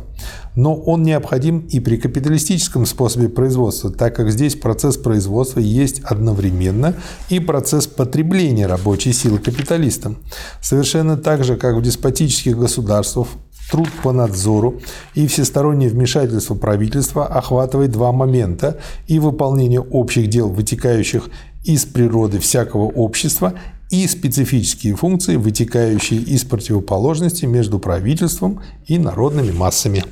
но 0.56 0.76
он 0.76 1.04
необходим 1.04 1.60
и 1.60 1.80
при 1.80 1.98
капиталистическом 1.98 2.86
способе 2.86 3.30
производства, 3.30 3.92
так 3.92 4.16
как 4.16 4.32
здесь 4.32 4.56
процесс 4.56 4.98
производства 4.98 5.60
есть 5.60 6.02
одновременно 6.04 6.96
и 7.30 7.40
процесс 7.40 7.88
потребления 7.88 8.68
рабочей 8.68 9.14
силы 9.14 9.40
капиталистам. 9.40 10.18
Совершенно 10.62 11.18
так 11.18 11.44
же, 11.44 11.56
как 11.56 11.76
в 11.76 11.82
деспотических 11.82 12.58
государствах, 12.58 13.28
труд 13.72 13.90
по 14.04 14.12
надзору 14.12 14.82
и 15.16 15.26
всестороннее 15.28 15.90
вмешательство 15.90 16.56
правительства 16.56 17.26
охватывает 17.26 17.92
два 17.92 18.12
момента 18.12 18.80
и 19.08 19.20
выполнение 19.20 19.82
общих 19.82 20.28
дел, 20.28 20.50
вытекающих 20.50 21.30
из 21.64 21.86
природы 21.86 22.40
всякого 22.40 22.86
общества, 22.86 23.54
и 23.90 24.08
специфические 24.08 24.96
функции, 24.96 25.36
вытекающие 25.36 26.20
из 26.20 26.44
противоположности 26.44 27.46
между 27.46 27.78
правительством 27.78 28.60
и 28.88 28.98
народными 28.98 29.52
массами. 29.52 30.04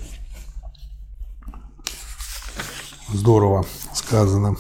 Здорово 3.14 3.66
сказано. 3.94 4.56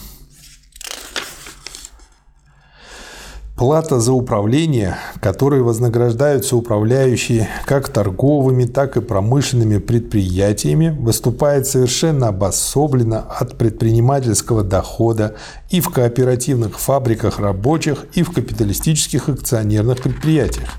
Плата 3.56 4.00
за 4.00 4.14
управление, 4.14 4.98
которой 5.20 5.62
вознаграждаются 5.62 6.56
управляющие 6.56 7.48
как 7.66 7.90
торговыми, 7.90 8.64
так 8.64 8.98
и 8.98 9.02
промышленными 9.02 9.78
предприятиями, 9.78 10.90
выступает 10.98 11.68
совершенно 11.68 12.30
обособленно 12.30 13.20
от 13.20 13.58
предпринимательского 13.58 14.64
дохода 14.64 15.36
и 15.70 15.80
в 15.80 15.90
кооперативных 15.90 16.80
фабриках 16.80 17.40
рабочих, 17.40 18.06
и 18.14 18.24
в 18.24 18.32
капиталистических 18.32 19.30
акционерных 19.30 20.02
предприятиях. 20.02 20.70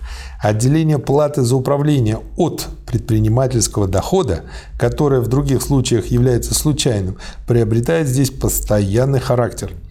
Отделение 0.43 0.99
платы 0.99 1.43
за 1.43 1.55
управление 1.55 2.19
от 2.37 2.67
предпринимательского 2.87 3.87
дохода, 3.87 4.41
которое 4.77 5.21
в 5.21 5.29
других 5.29 5.63
случаях 5.63 6.07
является 6.07 6.53
случайным, 6.53 7.17
приобретает 7.47 8.09
здесь 8.09 8.31
постоянный 8.31 9.21
характер– 9.21 9.71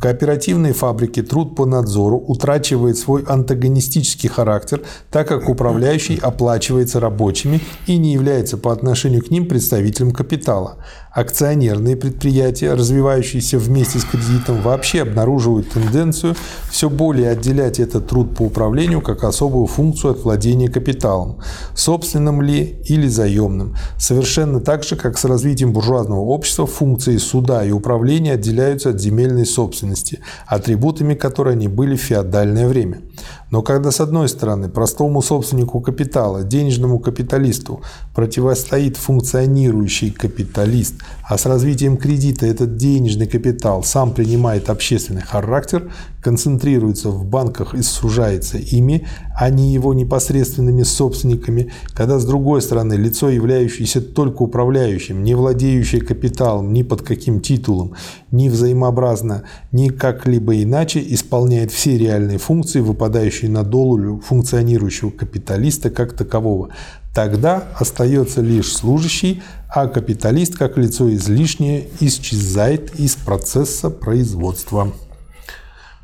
кооперативной 0.00 0.72
фабрике 0.72 1.22
труд 1.22 1.54
по 1.54 1.66
надзору 1.66 2.16
утрачивает 2.16 2.96
свой 2.96 3.22
антагонистический 3.22 4.28
характер, 4.28 4.82
так 5.10 5.28
как 5.28 5.48
управляющий 5.48 6.18
оплачивается 6.18 7.00
рабочими 7.00 7.60
и 7.86 7.98
не 7.98 8.14
является 8.14 8.56
по 8.56 8.72
отношению 8.72 9.22
к 9.22 9.30
ним 9.30 9.46
представителем 9.46 10.12
капитала. 10.12 10.78
Акционерные 11.12 11.96
предприятия, 11.96 12.74
развивающиеся 12.74 13.58
вместе 13.58 13.98
с 13.98 14.04
кредитом, 14.04 14.62
вообще 14.62 15.02
обнаруживают 15.02 15.70
тенденцию 15.70 16.36
все 16.70 16.88
более 16.88 17.30
отделять 17.30 17.80
этот 17.80 18.06
труд 18.06 18.36
по 18.36 18.42
управлению 18.42 19.00
как 19.00 19.24
особую 19.24 19.66
функцию 19.66 20.12
от 20.12 20.22
владения 20.22 20.68
капиталом, 20.68 21.40
собственным 21.74 22.42
ли 22.42 22.80
или 22.84 23.08
заемным. 23.08 23.74
Совершенно 23.98 24.60
так 24.60 24.84
же, 24.84 24.94
как 24.94 25.18
с 25.18 25.24
развитием 25.24 25.72
буржуазного 25.72 26.20
общества 26.20 26.66
функции 26.66 27.16
суда 27.16 27.64
и 27.64 27.72
управления 27.72 28.34
отделяются 28.34 28.90
от 28.90 29.00
земельной 29.00 29.46
собственности, 29.46 30.20
атрибутами 30.46 31.14
которой 31.14 31.54
они 31.54 31.66
были 31.66 31.96
в 31.96 32.02
феодальное 32.02 32.68
время. 32.68 33.00
Но 33.50 33.62
когда 33.62 33.90
с 33.90 34.00
одной 34.00 34.28
стороны 34.28 34.68
простому 34.68 35.22
собственнику 35.22 35.80
капитала, 35.80 36.42
денежному 36.42 36.98
капиталисту 36.98 37.82
противостоит 38.14 38.96
функционирующий 38.96 40.10
капиталист, 40.10 40.94
а 41.28 41.36
с 41.36 41.46
развитием 41.46 41.96
кредита 41.96 42.46
этот 42.46 42.76
денежный 42.76 43.26
капитал 43.26 43.82
сам 43.82 44.12
принимает 44.12 44.70
общественный 44.70 45.22
характер, 45.22 45.90
концентрируется 46.22 47.10
в 47.10 47.24
банках 47.24 47.74
и 47.74 47.82
сужается 47.82 48.58
ими, 48.58 49.06
а 49.36 49.50
не 49.50 49.72
его 49.72 49.94
непосредственными 49.94 50.82
собственниками, 50.82 51.72
когда 51.94 52.18
с 52.18 52.24
другой 52.24 52.62
стороны 52.62 52.94
лицо, 52.94 53.30
являющееся 53.30 54.00
только 54.00 54.42
управляющим, 54.42 55.24
не 55.24 55.34
владеющее 55.34 56.02
капиталом 56.02 56.72
ни 56.72 56.82
под 56.82 57.02
каким 57.02 57.40
титулом, 57.40 57.94
ни 58.30 58.48
взаимообразно, 58.48 59.44
ни 59.72 59.88
как-либо 59.88 60.62
иначе 60.62 61.02
исполняет 61.14 61.72
все 61.72 61.96
реальные 61.96 62.38
функции, 62.38 62.80
выпадающие 62.80 63.39
на 63.48 63.62
долю 63.64 64.22
функционирующего 64.24 65.10
капиталиста 65.10 65.90
как 65.90 66.12
такового, 66.12 66.70
тогда 67.14 67.64
остается 67.78 68.40
лишь 68.40 68.72
служащий, 68.72 69.42
а 69.68 69.86
капиталист 69.86 70.56
как 70.56 70.76
лицо 70.76 71.12
излишнее 71.14 71.88
исчезает 72.00 72.98
из 72.98 73.14
процесса 73.16 73.90
производства. 73.90 74.92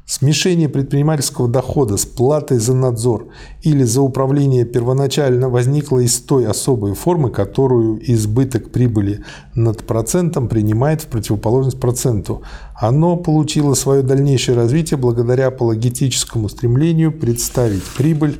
Смешение 0.09 0.69
предпринимательского 0.69 1.49
дохода 1.49 1.97
с 1.97 2.07
платой 2.07 2.59
за 2.59 2.75
надзор 2.75 3.27
или 3.63 3.83
за 3.83 4.03
управление 4.03 4.65
первоначально 4.65 5.49
возникло 5.49 5.99
из 5.99 6.21
той 6.21 6.47
особой 6.47 6.95
формы, 6.95 7.31
которую 7.31 7.99
избыток 8.13 8.71
прибыли 8.71 9.25
над 9.57 9.85
процентом 9.85 10.47
принимает 10.47 11.03
в 11.03 11.09
противоположность 11.09 11.81
проценту. 11.81 12.43
Оно 12.77 13.17
получило 13.17 13.75
свое 13.75 14.03
дальнейшее 14.03 14.55
развитие 14.55 14.97
благодаря 14.97 15.49
апологетическому 15.49 16.49
стремлению 16.51 17.11
представить 17.11 17.83
прибыль 17.97 18.39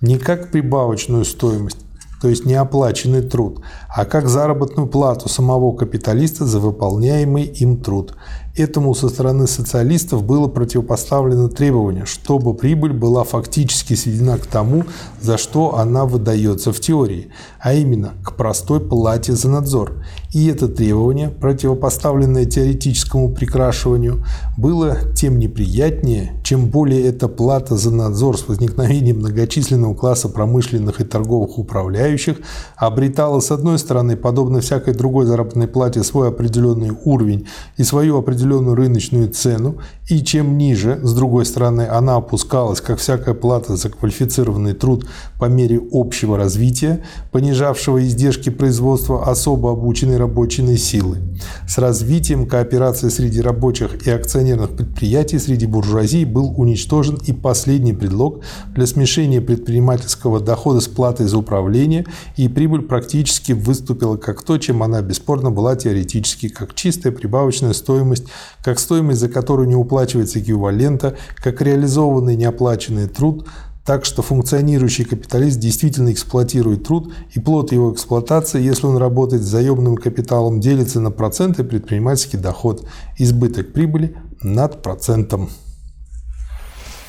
не 0.00 0.16
как 0.16 0.50
прибавочную 0.50 1.26
стоимость, 1.26 1.84
то 2.22 2.30
есть 2.30 2.46
неоплаченный 2.46 3.20
труд, 3.20 3.60
а 3.94 4.06
как 4.06 4.30
заработную 4.30 4.88
плату 4.88 5.28
самого 5.28 5.76
капиталиста 5.76 6.46
за 6.46 6.60
выполняемый 6.60 7.44
им 7.44 7.82
труд. 7.82 8.14
Этому 8.56 8.94
со 8.94 9.08
стороны 9.08 9.48
социалистов 9.48 10.22
было 10.22 10.46
противопоставлено 10.46 11.48
требование, 11.48 12.04
чтобы 12.06 12.54
прибыль 12.54 12.92
была 12.92 13.24
фактически 13.24 13.94
сведена 13.94 14.38
к 14.38 14.46
тому, 14.46 14.84
за 15.20 15.38
что 15.38 15.76
она 15.76 16.04
выдается 16.04 16.72
в 16.72 16.78
теории, 16.78 17.30
а 17.58 17.74
именно 17.74 18.12
к 18.22 18.36
простой 18.36 18.78
плате 18.78 19.32
за 19.32 19.48
надзор. 19.48 20.04
И 20.32 20.46
это 20.46 20.68
требование, 20.68 21.30
противопоставленное 21.30 22.44
теоретическому 22.44 23.34
прикрашиванию, 23.34 24.24
было 24.56 24.98
тем 25.16 25.40
неприятнее, 25.40 26.40
чем 26.44 26.66
более 26.68 27.06
эта 27.06 27.26
плата 27.26 27.76
за 27.76 27.90
надзор 27.90 28.38
с 28.38 28.46
возникновением 28.46 29.18
многочисленного 29.18 29.94
класса 29.94 30.28
промышленных 30.28 31.00
и 31.00 31.04
торговых 31.04 31.58
управляющих 31.58 32.36
обретала, 32.76 33.40
с 33.40 33.50
одной 33.50 33.80
стороны, 33.80 34.16
подобно 34.16 34.60
всякой 34.60 34.94
другой 34.94 35.26
заработной 35.26 35.66
плате, 35.66 36.04
свой 36.04 36.28
определенный 36.28 36.92
уровень 37.04 37.48
и 37.76 37.82
свою 37.82 38.16
определенную 38.18 38.43
определенную 38.44 38.76
рыночную 38.76 39.28
цену, 39.28 39.78
и 40.08 40.22
чем 40.22 40.58
ниже, 40.58 41.00
с 41.02 41.14
другой 41.14 41.46
стороны, 41.46 41.82
она 41.82 42.16
опускалась, 42.16 42.80
как 42.80 42.98
всякая 42.98 43.34
плата 43.34 43.76
за 43.76 43.88
квалифицированный 43.88 44.74
труд 44.74 45.06
по 45.38 45.46
мере 45.46 45.80
общего 45.92 46.36
развития, 46.36 47.02
понижавшего 47.32 48.04
издержки 48.04 48.50
производства 48.50 49.30
особо 49.30 49.72
обученной 49.72 50.18
рабочей 50.18 50.76
силы. 50.76 51.18
С 51.66 51.78
развитием 51.78 52.46
кооперации 52.46 53.08
среди 53.08 53.40
рабочих 53.40 54.06
и 54.06 54.10
акционерных 54.10 54.76
предприятий 54.76 55.38
среди 55.38 55.66
буржуазии 55.66 56.24
был 56.24 56.52
уничтожен 56.56 57.18
и 57.26 57.32
последний 57.32 57.94
предлог 57.94 58.40
для 58.74 58.86
смешения 58.86 59.40
предпринимательского 59.40 60.40
дохода 60.40 60.80
с 60.80 60.88
платой 60.88 61.26
за 61.26 61.38
управление, 61.38 62.04
и 62.36 62.48
прибыль 62.48 62.82
практически 62.82 63.52
выступила 63.52 64.16
как 64.16 64.42
то, 64.42 64.58
чем 64.58 64.82
она 64.82 65.00
бесспорно 65.00 65.50
была 65.50 65.76
теоретически, 65.76 66.48
как 66.48 66.74
чистая 66.74 67.12
прибавочная 67.12 67.72
стоимость 67.72 68.24
как 68.62 68.78
стоимость, 68.78 69.20
за 69.20 69.28
которую 69.28 69.68
не 69.68 69.76
уплачивается 69.76 70.40
эквивалента, 70.40 71.16
как 71.36 71.60
реализованный 71.60 72.36
неоплаченный 72.36 73.08
труд, 73.08 73.48
так 73.84 74.04
что 74.04 74.22
функционирующий 74.22 75.04
капиталист 75.04 75.58
действительно 75.58 76.12
эксплуатирует 76.12 76.84
труд, 76.84 77.12
и 77.34 77.40
плод 77.40 77.72
его 77.72 77.92
эксплуатации, 77.92 78.62
если 78.62 78.86
он 78.86 78.96
работает 78.96 79.42
с 79.42 79.46
заемным 79.46 79.96
капиталом, 79.96 80.60
делится 80.60 81.00
на 81.00 81.10
проценты 81.10 81.64
предпринимательский 81.64 82.38
доход, 82.38 82.86
избыток 83.18 83.72
прибыли 83.72 84.16
над 84.42 84.82
процентом. 84.82 85.50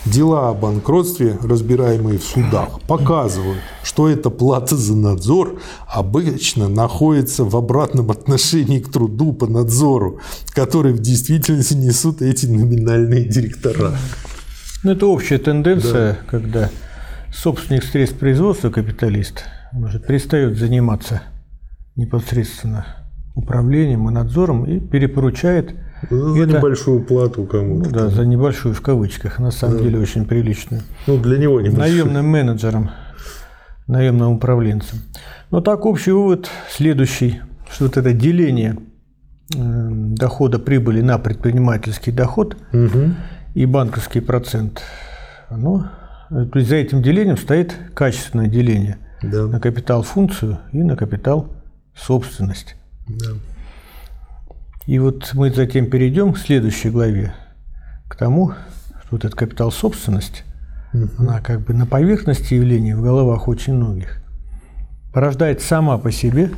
Дела 0.06 0.50
о 0.50 0.54
банкротстве, 0.54 1.36
разбираемые 1.42 2.20
в 2.20 2.24
судах, 2.24 2.80
показывают, 2.82 3.58
что 3.84 4.08
эта 4.08 4.30
плата 4.30 4.76
за 4.76 4.96
надзор 4.96 5.60
обычно 5.88 6.70
находится 6.70 7.44
в 7.44 7.56
обратном 7.56 8.12
отношении 8.12 8.80
к 8.80 8.92
труду 8.92 9.34
по 9.34 9.48
надзору, 9.48 10.20
который 10.54 10.94
в 10.94 11.00
действительности 11.00 11.74
несут 11.74 12.22
эти 12.22 12.46
номинальные 12.46 13.26
директора. 13.26 13.94
Ну, 14.84 14.92
это 14.92 15.08
общая 15.08 15.40
тенденция, 15.40 16.14
да. 16.14 16.18
когда 16.30 16.70
собственник 17.34 17.84
средств 17.84 18.20
производства, 18.20 18.70
капиталист, 18.70 19.44
может, 19.72 20.06
перестает 20.06 20.56
заниматься 20.56 21.24
непосредственно 21.96 22.86
управлением 23.34 24.08
и 24.08 24.14
надзором 24.14 24.66
и 24.66 24.80
перепоручает 24.80 25.76
за 26.10 26.44
это, 26.44 26.58
небольшую 26.58 27.04
плату 27.04 27.46
кому-то. 27.46 27.90
Ну, 27.90 27.96
да, 27.96 28.10
за 28.10 28.26
небольшую 28.26 28.74
в 28.74 28.82
кавычках, 28.82 29.40
на 29.40 29.52
самом 29.52 29.78
да. 29.78 29.84
деле 29.84 30.00
очень 30.00 30.26
приличную. 30.26 30.82
Ну, 31.08 31.18
для 31.18 31.38
него 31.38 31.62
небольшую. 31.62 32.06
Наемным 32.06 32.26
менеджером, 32.28 32.92
наемным 33.88 34.34
управленцем. 34.34 35.00
Но 35.52 35.62
так 35.62 35.86
общий 35.86 36.12
вывод 36.12 36.50
следующий, 36.70 37.42
что 37.72 37.86
вот 37.86 37.98
это 37.98 38.14
деление 38.14 38.78
э, 39.56 39.58
дохода 39.58 40.60
прибыли 40.60 41.02
на 41.02 41.18
предпринимательский 41.18 42.12
доход 42.12 42.58
угу. 42.74 43.14
и 43.54 43.66
банковский 43.66 44.22
процент, 44.22 44.82
оно, 45.50 45.90
то 46.30 46.60
есть 46.60 46.70
за 46.70 46.76
этим 46.76 47.02
делением 47.02 47.38
стоит 47.38 47.76
качественное 47.94 48.48
деление 48.48 48.98
да. 49.22 49.46
на 49.46 49.60
капитал 49.60 50.04
функцию 50.04 50.60
и 50.72 50.84
на 50.84 50.96
капитал 50.96 51.48
собственность. 51.96 52.76
Да. 53.08 53.28
И 54.86 55.00
вот 55.00 55.32
мы 55.34 55.52
затем 55.52 55.90
перейдем 55.90 56.34
к 56.34 56.38
следующей 56.38 56.90
главе, 56.90 57.34
к 58.08 58.16
тому, 58.16 58.52
что 59.02 59.08
вот 59.12 59.26
этот 59.26 59.36
капитал 59.36 59.72
собственность, 59.72 60.44
угу. 60.94 61.10
она 61.18 61.42
как 61.42 61.62
бы 61.62 61.74
на 61.74 61.86
поверхности 61.86 62.54
явления 62.54 62.96
в 62.96 63.02
головах 63.02 63.48
очень 63.48 63.74
многих 63.74 64.22
порождает 65.16 65.62
сама 65.62 65.98
по 65.98 66.12
себе 66.12 66.52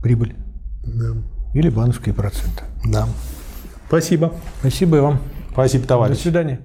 прибыль 0.00 0.34
да. 0.82 1.12
или 1.52 1.68
банковские 1.68 2.14
проценты. 2.14 2.62
Да. 2.84 3.06
Спасибо. 3.88 4.32
Спасибо 4.60 4.96
и 4.96 5.00
вам. 5.00 5.20
Спасибо, 5.52 5.86
товарищ. 5.86 6.16
До 6.16 6.22
свидания. 6.22 6.60